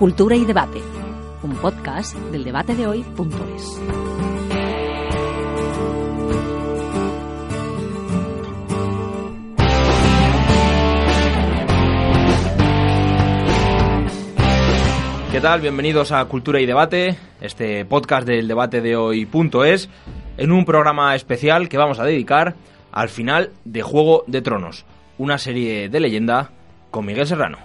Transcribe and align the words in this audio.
Cultura 0.00 0.34
y 0.34 0.46
Debate, 0.46 0.80
un 1.42 1.56
podcast 1.56 2.16
del 2.32 2.42
debate 2.42 2.74
de 2.74 2.86
hoy.es. 2.86 3.80
¿Qué 15.30 15.40
tal? 15.42 15.60
Bienvenidos 15.60 16.12
a 16.12 16.24
Cultura 16.24 16.62
y 16.62 16.64
Debate, 16.64 17.18
este 17.42 17.84
podcast 17.84 18.26
del 18.26 18.48
debate 18.48 18.80
de 18.80 18.96
hoy.es, 18.96 19.90
en 20.38 20.50
un 20.50 20.64
programa 20.64 21.14
especial 21.14 21.68
que 21.68 21.76
vamos 21.76 21.98
a 21.98 22.04
dedicar 22.04 22.54
al 22.90 23.10
final 23.10 23.50
de 23.66 23.82
Juego 23.82 24.24
de 24.26 24.40
Tronos, 24.40 24.86
una 25.18 25.36
serie 25.36 25.90
de 25.90 26.00
leyenda 26.00 26.52
con 26.90 27.04
Miguel 27.04 27.26
Serrano. 27.26 27.58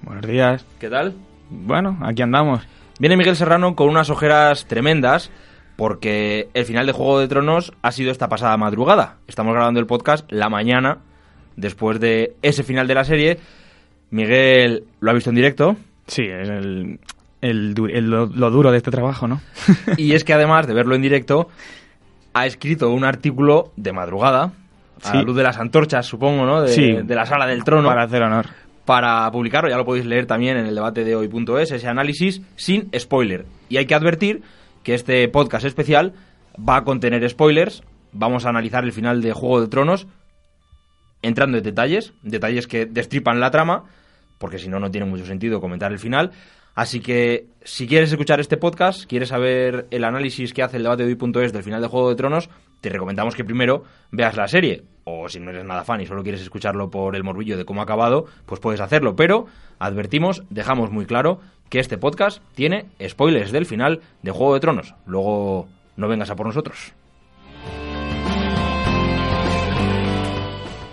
Buenos 0.00 0.26
días. 0.26 0.64
¿Qué 0.80 0.88
tal? 0.88 1.14
Bueno, 1.52 1.98
aquí 2.02 2.22
andamos. 2.22 2.66
Viene 2.98 3.16
Miguel 3.16 3.36
Serrano 3.36 3.74
con 3.76 3.88
unas 3.88 4.10
ojeras 4.10 4.66
tremendas 4.66 5.30
porque 5.76 6.48
el 6.54 6.64
final 6.64 6.86
de 6.86 6.92
Juego 6.92 7.18
de 7.20 7.28
Tronos 7.28 7.72
ha 7.82 7.92
sido 7.92 8.10
esta 8.10 8.28
pasada 8.28 8.56
madrugada. 8.56 9.16
Estamos 9.26 9.54
grabando 9.54 9.80
el 9.80 9.86
podcast 9.86 10.30
la 10.32 10.48
mañana 10.48 10.98
después 11.56 12.00
de 12.00 12.36
ese 12.42 12.62
final 12.62 12.86
de 12.86 12.94
la 12.94 13.04
serie. 13.04 13.38
Miguel 14.10 14.84
lo 15.00 15.10
ha 15.10 15.14
visto 15.14 15.30
en 15.30 15.36
directo. 15.36 15.76
Sí, 16.06 16.22
es 16.22 16.48
el, 16.48 17.00
el 17.40 17.74
lo, 17.74 18.26
lo 18.26 18.50
duro 18.50 18.70
de 18.70 18.76
este 18.78 18.90
trabajo, 18.90 19.26
¿no? 19.28 19.40
Y 19.96 20.12
es 20.14 20.24
que 20.24 20.32
además 20.34 20.66
de 20.66 20.74
verlo 20.74 20.94
en 20.94 21.02
directo, 21.02 21.48
ha 22.34 22.46
escrito 22.46 22.90
un 22.90 23.04
artículo 23.04 23.72
de 23.76 23.92
madrugada, 23.92 24.52
a 25.04 25.14
la 25.16 25.22
luz 25.22 25.36
de 25.36 25.42
las 25.42 25.58
antorchas, 25.58 26.06
supongo, 26.06 26.44
¿no? 26.46 26.62
De, 26.62 26.68
Sí. 26.68 26.92
de 27.02 27.14
la 27.14 27.26
sala 27.26 27.46
del 27.46 27.64
trono. 27.64 27.88
Para 27.88 28.04
hacer 28.04 28.22
honor. 28.22 28.46
Para 28.84 29.30
publicarlo, 29.30 29.70
ya 29.70 29.76
lo 29.76 29.84
podéis 29.84 30.06
leer 30.06 30.26
también 30.26 30.56
en 30.56 30.66
el 30.66 30.74
debate 30.74 31.04
de 31.04 31.14
hoy.es, 31.14 31.70
ese 31.70 31.88
análisis 31.88 32.42
sin 32.56 32.90
spoiler. 32.98 33.46
Y 33.68 33.76
hay 33.76 33.86
que 33.86 33.94
advertir 33.94 34.42
que 34.82 34.94
este 34.94 35.28
podcast 35.28 35.64
especial 35.64 36.14
va 36.58 36.76
a 36.76 36.84
contener 36.84 37.28
spoilers, 37.28 37.82
vamos 38.12 38.44
a 38.44 38.48
analizar 38.48 38.84
el 38.84 38.92
final 38.92 39.22
de 39.22 39.32
Juego 39.32 39.60
de 39.60 39.68
Tronos 39.68 40.06
entrando 41.22 41.56
en 41.56 41.64
detalles, 41.64 42.12
detalles 42.22 42.66
que 42.66 42.84
destripan 42.84 43.38
la 43.40 43.50
trama, 43.50 43.84
porque 44.38 44.58
si 44.58 44.68
no, 44.68 44.80
no 44.80 44.90
tiene 44.90 45.06
mucho 45.06 45.24
sentido 45.24 45.60
comentar 45.60 45.92
el 45.92 46.00
final. 46.00 46.32
Así 46.74 47.00
que 47.00 47.46
si 47.64 47.86
quieres 47.86 48.10
escuchar 48.10 48.40
este 48.40 48.56
podcast, 48.56 49.04
quieres 49.04 49.28
saber 49.28 49.86
el 49.90 50.04
análisis 50.04 50.54
que 50.54 50.62
hace 50.62 50.78
el 50.78 50.84
debate 50.84 51.04
de 51.04 51.12
hoy.es 51.12 51.52
del 51.52 51.62
final 51.62 51.82
de 51.82 51.88
Juego 51.88 52.08
de 52.08 52.16
Tronos, 52.16 52.48
te 52.80 52.88
recomendamos 52.88 53.34
que 53.34 53.44
primero 53.44 53.84
veas 54.10 54.36
la 54.36 54.48
serie. 54.48 54.84
O 55.04 55.28
si 55.28 55.38
no 55.38 55.50
eres 55.50 55.64
nada 55.64 55.84
fan 55.84 56.00
y 56.00 56.06
solo 56.06 56.22
quieres 56.22 56.40
escucharlo 56.40 56.90
por 56.90 57.14
el 57.14 57.24
morbillo 57.24 57.56
de 57.56 57.64
cómo 57.64 57.80
ha 57.80 57.84
acabado, 57.84 58.26
pues 58.46 58.60
puedes 58.60 58.80
hacerlo. 58.80 59.16
Pero 59.16 59.46
advertimos, 59.78 60.44
dejamos 60.48 60.90
muy 60.90 61.06
claro 61.06 61.40
que 61.68 61.78
este 61.78 61.98
podcast 61.98 62.42
tiene 62.54 62.86
spoilers 63.06 63.52
del 63.52 63.66
final 63.66 64.00
de 64.22 64.30
Juego 64.30 64.54
de 64.54 64.60
Tronos. 64.60 64.94
Luego 65.06 65.68
no 65.96 66.08
vengas 66.08 66.30
a 66.30 66.36
por 66.36 66.46
nosotros. 66.46 66.94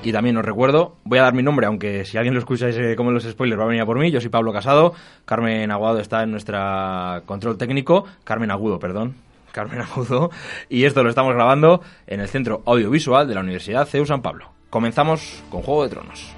Y 0.02 0.14
también 0.14 0.38
os 0.38 0.46
recuerdo, 0.46 0.96
voy 1.04 1.20
a 1.20 1.24
dar 1.24 1.34
mi 1.34 1.44
nombre, 1.44 1.66
aunque 1.68 2.06
si 2.06 2.18
alguien 2.18 2.34
lo 2.34 2.40
escucha 2.40 2.72
se 2.72 2.96
come 2.96 3.12
los 3.12 3.24
spoilers 3.24 3.60
va 3.60 3.66
a 3.66 3.68
venir 3.68 3.82
a 3.82 3.86
por 3.86 4.00
mí. 4.00 4.12
Yo 4.12 4.22
soy 4.22 4.30
Pablo 4.30 4.54
Casado, 4.54 4.94
Carmen 5.26 5.70
Aguado 5.72 6.00
está 6.00 6.24
en 6.24 6.32
nuestra 6.32 7.24
control 7.26 7.58
técnico, 7.58 8.06
Carmen 8.24 8.50
Agudo, 8.50 8.80
perdón, 8.80 9.16
Carmen 9.52 9.82
Agudo, 9.82 10.32
y 10.70 10.86
esto 10.86 11.04
lo 11.04 11.10
estamos 11.10 11.34
grabando 11.34 11.82
en 12.08 12.22
el 12.22 12.30
Centro 12.30 12.64
Audiovisual 12.66 13.28
de 13.28 13.36
la 13.36 13.42
Universidad 13.42 13.86
CEU 13.86 14.06
San 14.06 14.22
Pablo. 14.22 14.52
Comenzamos 14.70 15.44
con 15.50 15.64
Juego 15.64 15.84
de 15.84 15.90
Tronos. 15.90 16.34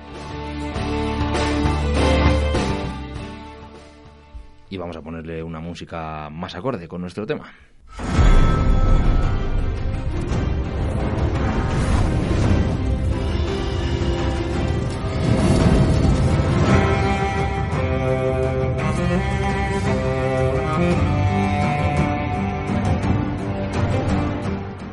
Y 4.72 4.78
vamos 4.78 4.96
a 4.96 5.02
ponerle 5.02 5.44
una 5.44 5.59
música 5.59 6.30
más 6.31 6.56
acorde 6.56 6.88
con 6.88 7.02
nuestro 7.02 7.28
tema. 7.28 7.52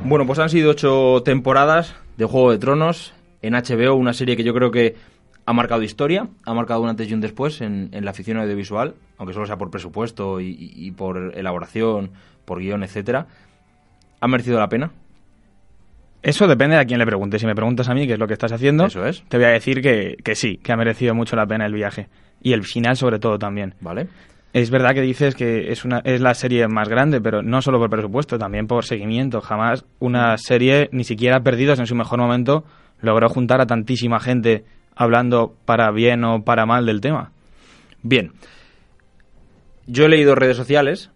Bueno, 0.09 0.27
pues 0.27 0.39
han 0.39 0.49
sido 0.49 0.71
ocho 0.71 1.23
temporadas 1.23 1.95
de 2.17 2.25
Juego 2.25 2.51
de 2.51 2.59
Tronos 2.59 3.13
en 3.43 3.53
HBO, 3.53 3.95
una 3.95 4.15
serie 4.15 4.37
que 4.37 4.43
yo 4.43 4.55
creo 4.55 4.71
que 4.71 4.97
ha 5.45 5.53
marcado 5.53 5.83
historia, 5.83 6.29
ha 6.47 6.55
marcado 6.55 6.81
un 6.81 6.89
antes 6.89 7.11
y 7.11 7.15
un 7.15 7.21
después 7.21 7.61
en, 7.61 7.91
en 7.93 8.05
la 8.07 8.13
afición 8.13 8.39
audiovisual, 8.39 8.95
aunque 9.19 9.35
solo 9.35 9.47
sea 9.47 9.59
por 9.59 9.71
presupuesto 9.71 10.41
y 10.41 10.91
por 10.97 11.35
elaboración, 11.37 12.13
por 12.47 12.61
guion, 12.61 12.83
etcétera. 12.85 13.27
¿Ha 14.21 14.29
merecido 14.29 14.59
la 14.59 14.69
pena? 14.71 14.91
Eso 16.23 16.47
depende 16.49 16.77
de 16.77 16.83
a 16.83 16.85
quién 16.87 16.99
le 16.99 17.07
preguntes. 17.07 17.41
Si 17.43 17.47
me 17.47 17.55
preguntas 17.55 17.89
a 17.91 17.95
mí 17.95 18.07
qué 18.07 18.15
es 18.15 18.19
lo 18.19 18.27
que 18.27 18.33
estás 18.33 18.53
haciendo, 18.53 18.87
Eso 18.87 19.07
es. 19.07 19.23
te 19.29 19.37
voy 19.37 19.47
a 19.47 19.51
decir 19.51 19.83
que, 19.83 20.17
que 20.25 20.35
sí, 20.35 20.57
que 20.57 20.73
ha 20.73 20.77
merecido 20.77 21.15
mucho 21.15 21.37
la 21.37 21.47
pena 21.47 21.67
el 21.67 21.75
viaje. 21.75 22.09
Y 22.41 22.55
el 22.55 22.65
final 22.65 22.97
sobre 22.97 23.19
todo 23.19 23.39
también. 23.39 23.75
¿Vale? 23.81 24.09
Es 24.53 24.71
verdad 24.71 24.95
que 24.95 25.03
dices 25.03 25.35
que 25.35 25.71
es, 25.71 25.85
una, 25.85 25.99
es 26.05 26.21
la 26.21 26.35
serie 26.35 26.67
más 26.69 26.89
grande, 26.89 27.21
pero 27.21 27.43
no 27.43 27.61
solo 27.61 27.79
por 27.79 27.91
presupuesto, 27.91 28.39
también 28.39 28.67
por 28.67 28.85
seguimiento. 28.85 29.41
Jamás 29.41 29.85
una 29.99 30.37
serie, 30.39 30.89
ni 30.93 31.05
siquiera 31.05 31.41
Perdidos 31.41 31.79
en 31.79 31.87
su 31.87 31.95
mejor 31.95 32.19
momento, 32.19 32.65
logró 33.01 33.29
juntar 33.29 33.61
a 33.61 33.67
tantísima 33.67 34.21
gente 34.21 34.65
hablando 34.97 35.55
para 35.65 35.91
bien 35.91 36.25
o 36.25 36.43
para 36.45 36.67
mal 36.67 36.87
del 36.87 37.01
tema. 37.01 37.31
Bien. 38.03 38.33
Yo 39.87 40.07
he 40.07 40.09
leído 40.09 40.35
redes 40.35 40.57
sociales 40.57 41.11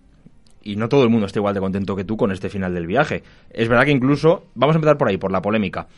y 0.62 0.76
no 0.76 0.88
todo 0.88 1.02
el 1.02 1.10
mundo 1.10 1.26
está 1.26 1.38
igual 1.38 1.54
de 1.54 1.60
contento 1.60 1.96
que 1.96 2.04
tú 2.04 2.16
con 2.16 2.32
este 2.32 2.48
final 2.48 2.74
del 2.74 2.86
viaje. 2.86 3.22
Es 3.50 3.68
verdad 3.68 3.84
que 3.84 3.90
incluso, 3.90 4.46
vamos 4.54 4.76
a 4.76 4.78
empezar 4.78 4.98
por 4.98 5.08
ahí, 5.08 5.16
por 5.16 5.32
la 5.32 5.42
polémica. 5.42 5.88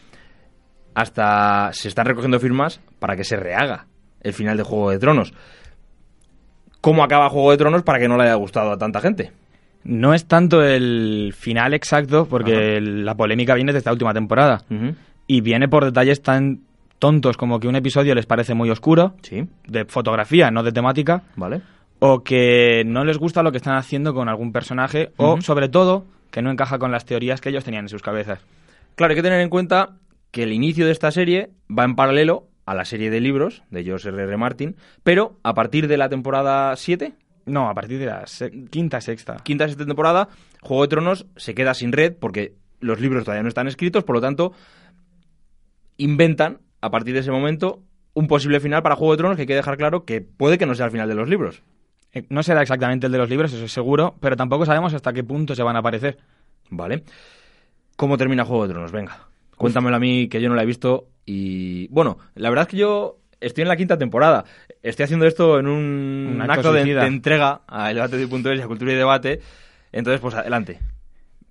Hasta 0.95 1.73
se 1.73 1.89
están 1.89 2.07
recogiendo 2.07 2.39
firmas 2.39 2.81
para 2.99 3.17
que 3.17 3.25
se 3.25 3.37
rehaga 3.37 3.87
el 4.21 4.33
final 4.33 4.57
de 4.57 4.63
Juego 4.63 4.91
de 4.91 4.99
Tronos. 4.99 5.35
¿Cómo 6.85 7.03
acaba 7.03 7.31
Juego 7.31 7.51
de 7.51 7.57
Tronos 7.57 7.83
para 7.83 7.99
que 7.99 8.09
no 8.09 8.19
le 8.19 8.25
haya 8.25 8.35
gustado 8.35 8.71
a 8.73 8.77
tanta 8.77 9.01
gente? 9.01 9.33
No 9.85 10.13
es 10.13 10.27
tanto 10.27 10.63
el 10.63 11.33
final 11.35 11.73
exacto, 11.73 12.27
porque 12.29 12.79
la 12.79 13.15
polémica 13.15 13.55
viene 13.55 13.73
de 13.73 13.79
esta 13.79 13.91
última 13.91 14.13
temporada. 14.13 14.61
Y 15.27 15.41
viene 15.41 15.67
por 15.67 15.87
detalles 15.87 16.21
tan 16.21 16.61
tontos 16.99 17.39
como 17.39 17.59
que 17.59 17.69
un 17.69 17.77
episodio 17.77 18.15
les 18.15 18.27
parece 18.27 18.53
muy 18.53 18.69
oscuro, 18.69 19.15
Sí, 19.23 19.47
de 19.67 19.87
fotografía, 19.87 20.51
no 20.51 20.63
de 20.63 20.73
temática, 20.73 21.23
vale. 21.37 21.63
o 22.01 22.23
que 22.23 22.83
no 22.85 23.07
les 23.07 23.17
gusta 23.17 23.43
lo 23.43 23.51
que 23.51 23.57
están 23.57 23.77
haciendo 23.77 24.13
con 24.13 24.29
algún 24.29 24.53
personaje, 24.53 25.11
o 25.17 25.41
sobre 25.41 25.71
todo 25.71 26.05
que 26.31 26.43
no 26.43 26.51
encaja 26.51 26.79
con 26.79 26.93
las 26.93 27.07
teorías 27.07 27.41
que 27.41 27.49
ellos 27.49 27.65
tenían 27.65 27.87
en 27.87 27.89
sus 27.89 28.03
cabezas. 28.03 28.41
Claro, 28.95 29.13
hay 29.13 29.17
que 29.17 29.23
tener 29.23 29.41
en 29.41 29.49
cuenta 29.49 29.97
que 30.31 30.43
el 30.43 30.53
inicio 30.53 30.85
de 30.85 30.93
esta 30.93 31.11
serie 31.11 31.49
va 31.71 31.85
en 31.85 31.97
paralelo 31.97 32.45
a 32.67 32.75
la 32.75 32.85
serie 32.85 33.11
de 33.11 33.21
libros 33.21 33.63
de 33.71 33.85
George 33.85 34.09
R. 34.09 34.23
R. 34.23 34.37
Martin, 34.37 34.77
pero 35.03 35.39
a 35.43 35.55
partir 35.55 35.87
de 35.89 35.97
la 35.97 36.09
temporada 36.09 36.75
7, 36.77 37.15
No, 37.47 37.69
a 37.69 37.75
partir 37.75 37.99
de 37.99 38.07
la 38.07 38.27
se- 38.27 38.51
quinta, 38.71 39.01
sexta. 39.03 39.37
quinta 39.45 39.67
sexta 39.69 39.85
temporada, 39.85 40.29
Juego 40.63 40.83
de 40.85 40.89
Tronos 40.89 41.27
se 41.37 41.55
queda 41.55 41.75
sin 41.75 41.93
red 41.93 42.15
porque 42.19 42.55
los 42.81 43.01
libros 43.01 43.25
todavía 43.25 43.43
no 43.43 43.49
están 43.49 43.69
escritos, 43.69 44.03
por 44.05 44.17
lo 44.17 44.21
tanto, 44.23 44.53
inventan 45.97 46.61
a 46.81 46.91
partir 46.91 47.15
de 47.15 47.21
ese 47.21 47.31
momento 47.31 47.83
un 48.15 48.27
posible 48.29 48.61
final 48.61 48.83
para 48.83 48.97
Juego 48.97 49.13
de 49.13 49.19
Tronos 49.19 49.37
que 49.37 49.43
hay 49.43 49.47
que 49.47 49.55
dejar 49.55 49.77
claro 49.77 50.05
que 50.05 50.21
puede 50.21 50.59
que 50.59 50.67
no 50.67 50.75
sea 50.75 50.87
el 50.87 50.93
final 50.93 51.09
de 51.09 51.15
los 51.15 51.29
libros. 51.29 51.63
Eh, 52.13 52.25
No 52.29 52.43
será 52.43 52.63
exactamente 52.63 53.07
el 53.07 53.13
de 53.13 53.19
los 53.19 53.29
libros, 53.29 53.53
eso 53.53 53.65
es 53.65 53.73
seguro, 53.73 54.15
pero 54.21 54.37
tampoco 54.37 54.65
sabemos 54.67 54.95
hasta 54.95 55.13
qué 55.13 55.25
punto 55.25 55.55
se 55.55 55.63
van 55.63 55.77
a 55.77 55.81
aparecer. 55.81 56.19
¿Vale? 56.71 57.05
¿Cómo 57.97 58.17
termina 58.17 58.45
Juego 58.45 58.67
de 58.67 58.73
Tronos? 58.73 58.93
Venga, 58.93 59.29
cuéntamelo 59.57 59.97
a 59.97 60.01
mí 60.01 60.29
que 60.29 60.41
yo 60.41 60.49
no 60.49 60.55
la 60.55 60.63
he 60.63 60.67
visto 60.67 61.09
y... 61.27 61.89
Bueno, 61.89 62.19
la 62.35 62.51
verdad 62.51 62.65
es 62.65 62.69
que 62.69 62.77
yo 62.77 63.19
estoy 63.41 63.63
en 63.63 63.69
la 63.69 63.77
quinta 63.77 63.99
temporada. 63.99 64.45
Estoy 64.83 65.05
haciendo 65.05 65.27
esto 65.27 65.59
en 65.59 65.67
un, 65.67 66.33
Un 66.35 66.41
acto 66.43 66.53
acto 66.53 66.73
de, 66.73 66.85
de 66.85 67.07
entrega 67.07 67.63
a 67.67 67.91
El 67.91 67.97
Debate 67.97 68.17
de 68.17 68.29
Punto 68.29 68.53
y 68.53 68.61
a 68.61 68.67
Cultura 68.67 68.93
y 68.93 68.97
Debate. 68.97 69.41
Entonces, 69.93 70.21
pues 70.21 70.35
adelante. 70.35 70.81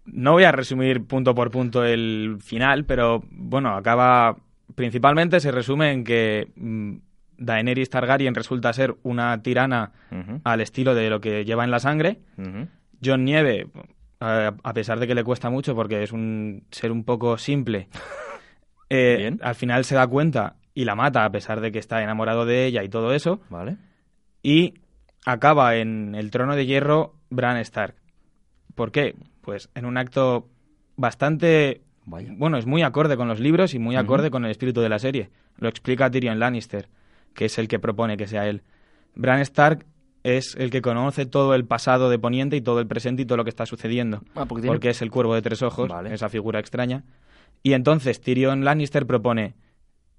No 0.06 0.34
voy 0.34 0.44
a 0.44 0.52
resumir 0.52 1.06
punto 1.06 1.34
por 1.34 1.50
punto 1.50 1.84
el 1.86 2.38
final, 2.42 2.86
pero 2.86 3.24
bueno, 3.32 3.76
acaba. 3.76 4.36
Principalmente 4.76 5.40
se 5.40 5.52
resume 5.52 5.92
en 5.92 6.04
que 6.04 6.52
mm, 6.56 6.96
Daenerys 7.38 7.90
Targaryen 7.90 8.36
resulta 8.36 8.74
ser 8.74 8.96
una 9.04 9.42
tirana 9.42 9.92
al 10.44 10.62
estilo 10.62 10.94
de 10.96 11.10
lo 11.10 11.22
que 11.22 11.46
lleva 11.46 11.64
en 11.64 11.72
la 11.72 11.80
sangre. 11.80 12.20
ujú. 12.38 12.68
John 13.06 13.26
Nieve, 13.26 13.68
a 14.24 14.56
a 14.64 14.74
pesar 14.74 15.00
de 15.00 15.08
que 15.08 15.16
le 15.16 15.24
cuesta 15.24 15.50
mucho 15.50 15.75
porque 15.75 16.04
es 16.04 16.12
un 16.12 16.66
ser 16.72 16.92
un 16.92 17.04
poco 17.04 17.38
simple, 17.38 17.90
eh, 18.90 19.38
al 19.42 19.56
final 19.56 19.86
se 19.86 19.96
da 19.96 20.08
cuenta 20.08 20.56
y 20.74 20.86
la 20.86 20.96
mata 20.96 21.25
a 21.25 21.31
pesar 21.31 21.62
de 21.62 21.72
que 21.72 21.80
está 21.80 22.02
enamorado 22.02 22.46
de 22.46 22.66
ella 22.66 22.84
y 22.84 22.90
todo 22.90 23.14
eso. 23.14 23.42
Vale. 23.50 23.78
Y 24.42 24.75
acaba 25.25 25.75
en 25.75 26.16
el 26.16 26.31
trono 26.31 26.56
de 26.56 26.66
hierro 26.66 27.16
Bran 27.30 27.58
Stark. 27.58 27.96
¿Por 28.75 28.92
qué? 28.92 29.16
Pues 29.42 29.70
en 29.75 29.86
un 29.86 29.98
acto 29.98 30.50
bastante... 30.96 31.81
Vaya. 32.06 32.34
Bueno, 32.36 32.58
es 32.58 32.66
muy 32.66 32.81
acorde 32.81 33.16
con 33.16 33.28
los 33.28 33.40
libros 33.40 33.74
y 33.74 33.80
muy 33.80 33.96
acorde 33.96 34.30
con 34.30 34.44
el 34.44 34.52
espíritu 34.52 34.81
de 34.81 34.90
la 34.90 35.00
serie. 35.00 35.30
Lo 35.58 35.70
explica 35.70 36.10
Tyrion 36.10 36.40
Lannister, 36.40 36.90
que 37.34 37.46
es 37.46 37.58
el 37.58 37.68
que 37.68 37.80
propone 37.80 38.18
que 38.18 38.28
sea 38.28 38.48
él. 38.48 38.64
Bran 39.16 39.40
Stark 39.40 39.86
es 40.24 40.56
el 40.58 40.70
que 40.70 40.81
conoce 40.81 41.25
todo 41.25 41.54
el 41.54 41.66
pasado 41.66 42.10
de 42.10 42.18
Poniente 42.20 42.56
y 42.56 42.62
todo 42.62 42.80
el 42.80 42.88
presente 42.88 43.22
y 43.24 43.25
todo 43.25 43.38
lo 43.38 43.44
que 43.44 43.50
está 43.50 43.66
sucediendo. 43.66 44.22
Ah, 44.36 44.46
porque 44.46 44.62
tiene- 44.64 44.75
Porque 44.75 44.90
es 44.90 45.02
el 45.02 45.12
cuervo 45.12 45.36
de 45.36 45.42
tres 45.42 45.62
ojos, 45.62 45.90
Vale. 45.90 46.14
esa 46.14 46.30
figura 46.30 46.60
extraña. 46.60 47.04
Y 47.62 47.74
entonces 47.74 48.22
Tyrion 48.22 48.64
Lannister 48.64 49.06
propone 49.06 49.56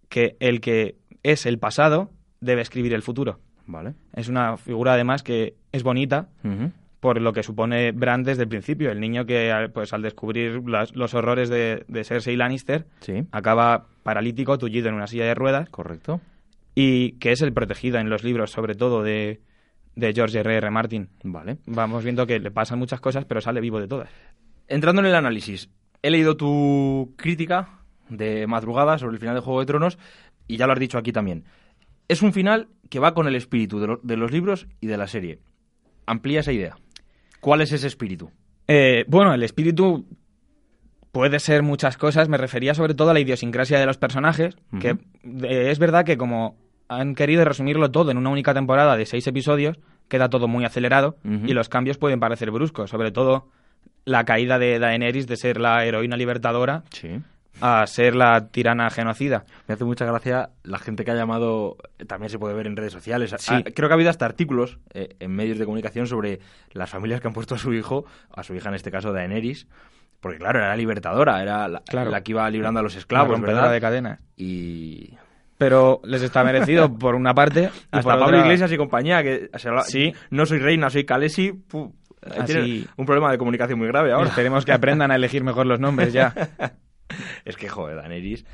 que 0.09 0.37
el 0.41 0.61
que 0.61 0.97
es 1.23 1.47
el 1.47 1.59
pasado 1.59 2.11
debe 2.41 2.63
escribir 2.63 2.93
el 2.95 3.03
futuro. 3.03 3.41
Vale. 3.67 3.95
Es 4.15 4.29
una 4.29 4.57
figura 4.59 4.93
además 4.93 5.23
que 5.23 5.55
es 5.73 5.83
bonita 5.83 6.29
por 7.01 7.21
lo 7.21 7.33
que 7.33 7.43
supone 7.43 7.93
Bran 7.93 8.23
desde 8.23 8.43
el 8.43 8.49
principio. 8.49 8.91
El 8.91 9.01
niño 9.01 9.25
que 9.27 9.51
al- 9.53 9.71
pues 9.73 9.93
al 9.93 10.03
descubrir 10.03 10.63
las- 10.69 10.95
los 10.95 11.15
horrores 11.15 11.49
de, 11.49 11.85
de 11.89 12.05
Cersei 12.05 12.37
Lannister 12.37 12.87
Sí, 13.01 13.25
acaba 13.33 13.87
paralítico, 14.03 14.59
tullido 14.59 14.89
en 14.91 14.95
una 14.95 15.07
silla 15.07 15.25
de 15.25 15.35
ruedas 15.35 15.69
correcto. 15.71 16.21
y 16.75 17.13
que 17.13 17.33
es 17.33 17.41
el 17.43 17.53
protegido 17.53 17.99
en 17.99 18.11
los 18.11 18.23
libros, 18.25 18.51
sobre 18.51 18.75
todo 18.75 19.03
de, 19.03 19.41
de 19.97 20.13
George 20.13 20.39
R. 20.41 20.57
R. 20.57 20.71
Martin. 20.71 21.09
Vale. 21.23 21.59
Vamos 21.67 22.03
viendo 22.05 22.27
que 22.27 22.39
le 22.41 22.51
pasan 22.51 22.79
muchas 22.79 23.01
cosas, 23.01 23.25
pero 23.25 23.41
sale 23.41 23.61
vivo 23.61 23.81
de 23.81 23.89
todas. 23.89 24.11
Entrando 24.69 25.01
en 25.03 25.07
el 25.07 25.15
análisis, 25.15 25.69
he 26.03 26.11
leído 26.11 26.37
tu 26.37 27.15
crítica 27.17 27.81
de 28.09 28.47
madrugada 28.47 28.99
sobre 28.99 29.15
el 29.15 29.21
final 29.21 29.35
de 29.35 29.41
Juego 29.41 29.61
de 29.61 29.67
Tronos 29.67 29.99
y 30.49 30.57
ya 30.57 30.67
lo 30.67 30.73
has 30.73 30.79
dicho 30.81 30.99
aquí 30.99 31.13
también. 31.13 31.45
Es 32.09 32.23
un 32.23 32.33
final 32.33 32.69
que 32.91 32.99
va 32.99 33.15
con 33.15 33.27
el 33.29 33.35
espíritu 33.35 33.81
de, 33.81 33.87
lo- 33.87 34.01
de 34.03 34.17
los 34.17 34.31
libros 34.31 34.67
y 34.81 34.87
de 34.89 34.97
la 34.99 35.07
serie. 35.07 35.39
Amplía 36.07 36.41
esa 36.41 36.53
idea. 36.53 36.77
¿Cuál 37.41 37.61
es 37.63 37.73
ese 37.73 37.87
espíritu? 37.87 38.31
Eh, 38.69 39.05
bueno, 39.09 39.33
el 39.33 39.43
espíritu 39.43 40.07
puede 41.13 41.39
ser 41.41 41.63
muchas 41.63 41.97
cosas. 41.97 42.29
Me 42.29 42.37
refería 42.37 42.75
sobre 42.75 42.95
todo 42.95 43.11
a 43.11 43.15
la 43.15 43.21
idiosincrasia 43.21 43.79
de 43.79 43.87
los 43.87 43.99
personajes, 43.99 44.57
que 44.81 44.97
eh, 45.43 45.71
es 45.71 45.79
verdad 45.79 46.05
que 46.05 46.17
como 46.17 46.57
han 46.89 47.15
querido 47.15 47.45
resumirlo 47.45 47.91
todo 47.91 48.11
en 48.11 48.19
una 48.19 48.31
única 48.31 48.55
temporada 48.55 48.97
de 48.97 49.07
seis 49.07 49.27
episodios, 49.27 49.79
queda 50.09 50.29
todo 50.29 50.49
muy 50.49 50.65
acelerado 50.65 51.17
y 51.25 51.53
los 51.55 51.69
cambios 51.69 51.99
pueden 51.99 52.21
parecer 52.21 52.51
bruscos, 52.51 52.91
sobre 52.91 53.11
todo 53.11 53.49
la 54.05 54.25
caída 54.25 54.59
de 54.59 54.79
Daenerys 54.79 55.27
de 55.27 55.37
ser 55.37 55.59
la 55.61 55.85
heroína 55.85 56.17
libertadora 56.17 56.83
Sí. 56.91 57.21
a 57.63 57.87
ser 57.87 58.15
la 58.15 58.49
tirana 58.49 58.91
genocida. 58.91 59.45
Me 59.67 59.75
hace 59.75 59.85
mucha 59.85 60.05
gracia 60.05 60.51
la 60.63 60.79
gente 60.79 61.05
que 61.05 61.13
ha 61.13 61.15
llamado, 61.15 61.77
también 62.07 62.29
se 62.29 62.39
puede 62.39 62.53
ver 62.55 62.67
en 62.67 62.77
redes 62.77 62.93
sociales. 62.93 63.35
Sí. 63.39 63.63
Creo 63.75 63.89
que 63.89 63.93
ha 63.93 63.95
habido 63.95 64.11
hasta 64.11 64.27
artículos 64.27 64.79
eh, 64.93 65.17
en 65.21 65.31
medios 65.31 65.59
de 65.59 65.65
comunicación 65.65 66.07
sobre 66.07 66.41
las 66.73 66.91
familias 66.91 67.21
que 67.23 67.29
han 67.29 67.33
puesto 67.35 67.55
a 67.55 67.59
su 67.59 67.73
hijo, 67.73 68.05
a 68.31 68.43
su 68.43 68.55
hija 68.55 68.69
en 68.69 68.75
este 68.75 68.91
caso 68.91 69.13
Daenerys, 69.13 69.67
porque 70.21 70.39
claro, 70.39 70.59
era 70.59 70.69
la 70.69 70.77
libertadora, 70.77 71.41
era 71.43 71.67
la, 71.69 71.81
Claro. 71.81 72.11
la 72.11 72.23
que 72.23 72.33
iba 72.33 72.51
librando 72.51 72.81
a 72.81 72.83
los 72.83 72.95
La 72.95 72.99
esclavos, 73.01 73.31
rompedora 73.31 73.63
¿verdad? 73.63 73.73
de 73.73 73.81
cadenas. 73.81 74.21
Y 74.37 75.15
Pero 75.59 76.01
les 76.05 76.23
está 76.23 76.43
merecido 76.45 76.93
por 76.99 77.15
una 77.15 77.33
parte. 77.35 77.67
hasta 77.91 78.03
por 78.03 78.13
Pablo 78.13 78.27
otra- 78.27 78.41
Iglesias 78.41 78.73
y 78.73 78.77
compañía, 78.77 79.23
que 79.23 79.49
se 79.57 79.69
habla- 79.69 79.83
Sí. 79.85 80.13
no 80.31 80.47
soy 80.47 80.59
reina, 80.59 80.91
soy 80.91 81.05
Calesi, 81.05 81.53
Así- 82.23 82.53
tienen 82.53 82.87
un 82.97 83.07
problema 83.07 83.31
de 83.31 83.39
comunicación 83.39 83.79
muy 83.79 83.89
grave 83.89 84.13
ahora. 84.13 84.29
Esperemos 84.31 84.65
que 84.65 84.73
aprendan 84.73 85.11
a 85.11 85.17
elegir 85.17 85.45
mejor 85.45 85.67
los 85.67 85.79
nombres 85.81 86.13
ya. 86.13 86.35
es 87.45 87.57
que, 87.57 87.69
joder, 87.69 87.97
Daenerys. 87.97 88.45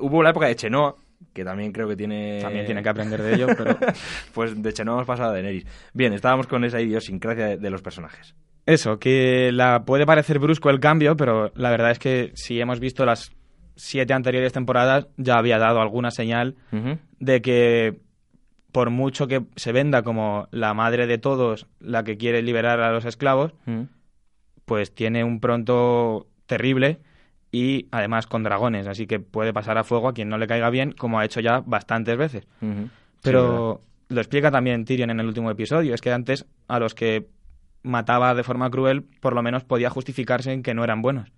Hubo 0.00 0.22
la 0.22 0.30
época 0.30 0.46
de 0.46 0.54
Chenoa, 0.56 0.94
que 1.34 1.44
también 1.44 1.72
creo 1.72 1.88
que 1.88 1.96
tiene... 1.96 2.38
También 2.40 2.64
tienen 2.64 2.84
que 2.84 2.90
aprender 2.90 3.20
de 3.20 3.34
ello, 3.34 3.46
pero 3.56 3.76
Pues 4.34 4.60
de 4.62 4.72
Chenoa 4.72 4.96
hemos 4.98 5.06
pasado 5.06 5.30
a 5.30 5.32
Daenerys. 5.32 5.66
Bien, 5.92 6.12
estábamos 6.12 6.46
con 6.46 6.64
esa 6.64 6.80
idiosincrasia 6.80 7.46
de, 7.46 7.56
de 7.58 7.70
los 7.70 7.82
personajes. 7.82 8.34
eso, 8.64 8.98
que 8.98 9.50
la 9.52 9.84
puede 9.84 10.06
parecer 10.06 10.38
brusco 10.38 10.70
el 10.70 10.78
cambio, 10.80 11.16
pero 11.16 11.50
la 11.56 11.70
verdad 11.70 11.90
es 11.90 11.98
que 11.98 12.30
si 12.34 12.60
hemos 12.60 12.78
visto 12.78 13.04
las 13.04 13.32
siete 13.78 14.12
anteriores 14.12 14.52
temporadas, 14.52 15.06
ya 15.16 15.38
había 15.38 15.58
dado 15.58 15.80
alguna 15.80 16.10
señal 16.10 16.56
de 17.20 17.40
que 17.40 18.00
por 18.72 18.90
mucho 18.90 19.26
que 19.28 19.44
se 19.56 19.72
venda 19.72 20.02
como 20.02 20.48
la 20.50 20.74
madre 20.74 21.06
de 21.06 21.16
todos, 21.16 21.66
la 21.80 22.04
que 22.04 22.18
quiere 22.18 22.42
liberar 22.42 22.80
a 22.80 22.92
los 22.92 23.06
esclavos, 23.06 23.54
pues 24.66 24.94
tiene 24.94 25.24
un 25.24 25.40
pronto 25.40 26.26
terrible 26.46 26.98
y 27.50 27.86
además 27.90 28.26
con 28.26 28.42
dragones, 28.42 28.86
así 28.86 29.06
que 29.06 29.20
puede 29.20 29.54
pasar 29.54 29.78
a 29.78 29.84
fuego 29.84 30.08
a 30.08 30.12
quien 30.12 30.28
no 30.28 30.36
le 30.36 30.46
caiga 30.46 30.68
bien, 30.68 30.92
como 30.92 31.18
ha 31.18 31.24
hecho 31.24 31.40
ya 31.40 31.60
bastantes 31.64 32.18
veces. 32.18 32.46
Pero 33.22 33.80
lo 34.08 34.20
explica 34.20 34.50
también 34.50 34.84
Tyrion 34.84 35.10
en 35.10 35.20
el 35.20 35.26
último 35.26 35.50
episodio, 35.50 35.94
es 35.94 36.00
que 36.00 36.12
antes 36.12 36.46
a 36.66 36.78
los 36.78 36.94
que 36.94 37.28
mataba 37.82 38.34
de 38.34 38.42
forma 38.42 38.70
cruel, 38.70 39.02
por 39.02 39.34
lo 39.34 39.42
menos 39.42 39.64
podía 39.64 39.88
justificarse 39.88 40.52
en 40.52 40.62
que 40.62 40.74
no 40.74 40.84
eran 40.84 41.00
buenos. 41.00 41.32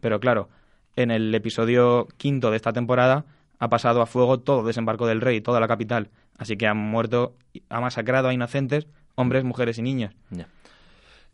Pero 0.00 0.20
claro, 0.20 0.48
en 0.96 1.10
el 1.10 1.34
episodio 1.34 2.08
quinto 2.16 2.50
de 2.50 2.56
esta 2.56 2.72
temporada 2.72 3.24
ha 3.58 3.68
pasado 3.68 4.02
a 4.02 4.06
fuego 4.06 4.40
todo 4.40 4.66
desembarco 4.66 5.06
del 5.06 5.20
rey, 5.20 5.40
toda 5.40 5.60
la 5.60 5.68
capital. 5.68 6.10
Así 6.38 6.56
que 6.56 6.66
han 6.66 6.76
muerto, 6.76 7.34
ha 7.70 7.80
masacrado 7.80 8.28
a 8.28 8.34
inocentes, 8.34 8.86
hombres, 9.14 9.44
mujeres 9.44 9.78
y 9.78 9.82
niños. 9.82 10.14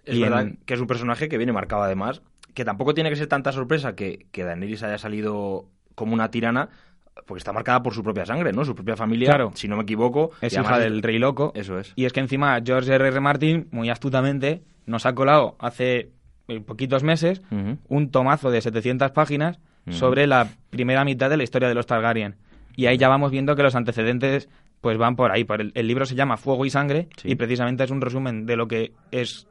Es 0.04 0.16
Y 0.16 0.20
verdad 0.22 0.42
en- 0.42 0.58
que 0.66 0.74
es 0.74 0.80
un 0.80 0.86
personaje 0.86 1.28
que 1.28 1.38
viene 1.38 1.52
marcado 1.52 1.82
además, 1.82 2.22
que 2.54 2.64
tampoco 2.64 2.94
tiene 2.94 3.10
que 3.10 3.16
ser 3.16 3.26
tanta 3.28 3.50
sorpresa 3.52 3.94
que, 3.94 4.26
que 4.32 4.44
Daenerys 4.44 4.82
haya 4.82 4.98
salido 4.98 5.66
como 5.94 6.14
una 6.14 6.30
tirana, 6.30 6.68
porque 7.26 7.38
está 7.38 7.52
marcada 7.52 7.82
por 7.82 7.94
su 7.94 8.02
propia 8.02 8.24
sangre, 8.26 8.52
¿no? 8.52 8.64
Su 8.64 8.74
propia 8.74 8.96
familia, 8.96 9.28
Claro. 9.28 9.52
si 9.54 9.68
no 9.68 9.76
me 9.76 9.82
equivoco. 9.82 10.30
Es 10.40 10.54
hija 10.54 10.78
del 10.78 11.02
rey 11.02 11.18
loco. 11.18 11.52
Eso 11.54 11.78
es. 11.78 11.92
Y 11.96 12.04
es 12.04 12.12
que 12.12 12.20
encima 12.20 12.58
George 12.64 12.92
R. 12.94 13.08
R. 13.08 13.20
Martin, 13.20 13.68
muy 13.70 13.90
astutamente, 13.90 14.62
nos 14.86 15.06
ha 15.06 15.14
colado 15.14 15.56
hace 15.58 16.10
eh, 16.48 16.60
poquitos 16.60 17.02
meses 17.02 17.42
un 17.88 18.10
tomazo 18.10 18.50
de 18.50 18.60
700 18.60 19.10
páginas 19.12 19.58
sobre 19.90 20.26
la 20.26 20.48
primera 20.70 21.04
mitad 21.04 21.28
de 21.30 21.36
la 21.36 21.42
historia 21.42 21.68
de 21.68 21.74
los 21.74 21.86
Targaryen. 21.86 22.36
Y 22.76 22.86
ahí 22.86 22.96
ya 22.96 23.08
vamos 23.08 23.30
viendo 23.30 23.54
que 23.56 23.62
los 23.62 23.74
antecedentes 23.74 24.48
pues 24.80 24.96
van 24.98 25.14
por 25.16 25.30
ahí. 25.32 25.44
Por 25.44 25.60
el, 25.60 25.72
el 25.74 25.86
libro 25.86 26.06
se 26.06 26.14
llama 26.14 26.36
Fuego 26.36 26.64
y 26.64 26.70
Sangre 26.70 27.08
Sí. 27.16 27.30
y 27.30 27.34
precisamente 27.34 27.84
es 27.84 27.90
un 27.90 28.00
resumen 28.00 28.46
de 28.46 28.56
lo 28.56 28.66
que 28.68 28.92
es 29.10 29.46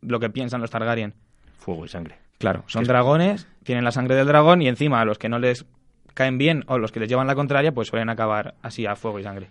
lo 0.00 0.18
que 0.20 0.30
piensan 0.30 0.60
los 0.60 0.70
Targaryen. 0.70 1.14
Fuego 1.58 1.84
y 1.84 1.88
sangre. 1.88 2.16
Claro, 2.38 2.64
son 2.66 2.82
es- 2.82 2.88
dragones, 2.88 3.46
tienen 3.62 3.84
la 3.84 3.92
sangre 3.92 4.16
del 4.16 4.26
dragón 4.26 4.62
y 4.62 4.68
encima 4.68 5.00
a 5.00 5.04
los 5.04 5.18
que 5.18 5.28
no 5.28 5.38
les 5.38 5.64
caen 6.14 6.38
bien 6.38 6.64
o 6.66 6.78
los 6.78 6.90
que 6.92 6.98
les 7.00 7.08
llevan 7.08 7.26
la 7.28 7.34
contraria 7.36 7.72
pues 7.72 7.88
suelen 7.88 8.08
acabar 8.10 8.54
así 8.62 8.84
a 8.86 8.96
fuego 8.96 9.18
y 9.20 9.22
sangre. 9.22 9.46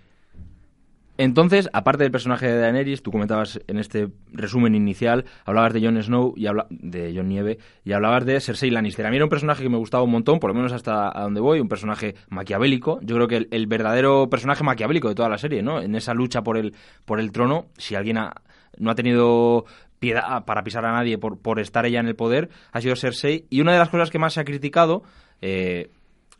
Entonces, 1.24 1.70
aparte 1.72 2.02
del 2.02 2.12
personaje 2.12 2.48
de 2.48 2.58
Daenerys, 2.58 3.04
tú 3.04 3.12
comentabas 3.12 3.60
en 3.68 3.78
este 3.78 4.08
resumen 4.34 4.74
inicial, 4.74 5.26
hablabas 5.46 5.72
de 5.72 5.86
Jon 5.86 6.02
Snow 6.02 6.34
y 6.36 6.48
habla 6.48 6.66
de 6.72 7.14
Jon 7.16 7.28
Nieve 7.28 7.60
y 7.84 7.92
hablabas 7.92 8.26
de 8.26 8.40
Cersei 8.42 8.72
Lannister. 8.72 9.06
A 9.06 9.12
mí 9.12 9.18
era 9.18 9.26
un 9.26 9.30
personaje 9.30 9.62
que 9.62 9.70
me 9.70 9.78
gustaba 9.78 10.02
un 10.02 10.10
montón, 10.10 10.40
por 10.40 10.50
lo 10.50 10.56
menos 10.56 10.74
hasta 10.74 11.16
a 11.16 11.22
donde 11.22 11.40
voy, 11.40 11.60
un 11.60 11.70
personaje 11.70 12.16
maquiavélico. 12.30 13.00
Yo 13.04 13.14
creo 13.18 13.28
que 13.28 13.48
el, 13.52 13.68
verdadero 13.68 14.32
personaje 14.32 14.64
maquiavélico 14.64 15.10
de 15.10 15.14
toda 15.14 15.30
la 15.30 15.38
serie, 15.38 15.62
¿no? 15.62 15.80
En 15.80 15.94
esa 15.94 16.16
lucha 16.16 16.42
por 16.42 16.58
el 16.58 16.74
por 17.06 17.20
el 17.20 17.32
trono, 17.32 17.68
si 17.78 17.94
alguien 17.94 18.18
ha- 18.18 18.34
no 18.80 18.90
ha 18.90 18.96
tenido 18.96 19.66
piedad 20.00 20.44
para 20.46 20.64
pisar 20.64 20.86
a 20.86 20.92
nadie 20.92 21.20
por, 21.20 21.38
por 21.40 21.60
estar 21.60 21.86
ella 21.86 22.00
en 22.00 22.08
el 22.08 22.16
poder, 22.16 22.50
ha 22.72 22.82
sido 22.82 22.96
Cersei. 22.96 23.46
Y 23.52 23.62
una 23.62 23.74
de 23.74 23.78
las 23.78 23.90
cosas 23.90 24.10
que 24.10 24.18
más 24.18 24.34
se 24.34 24.40
ha 24.40 24.44
criticado 24.44 25.04
eh, 25.40 25.92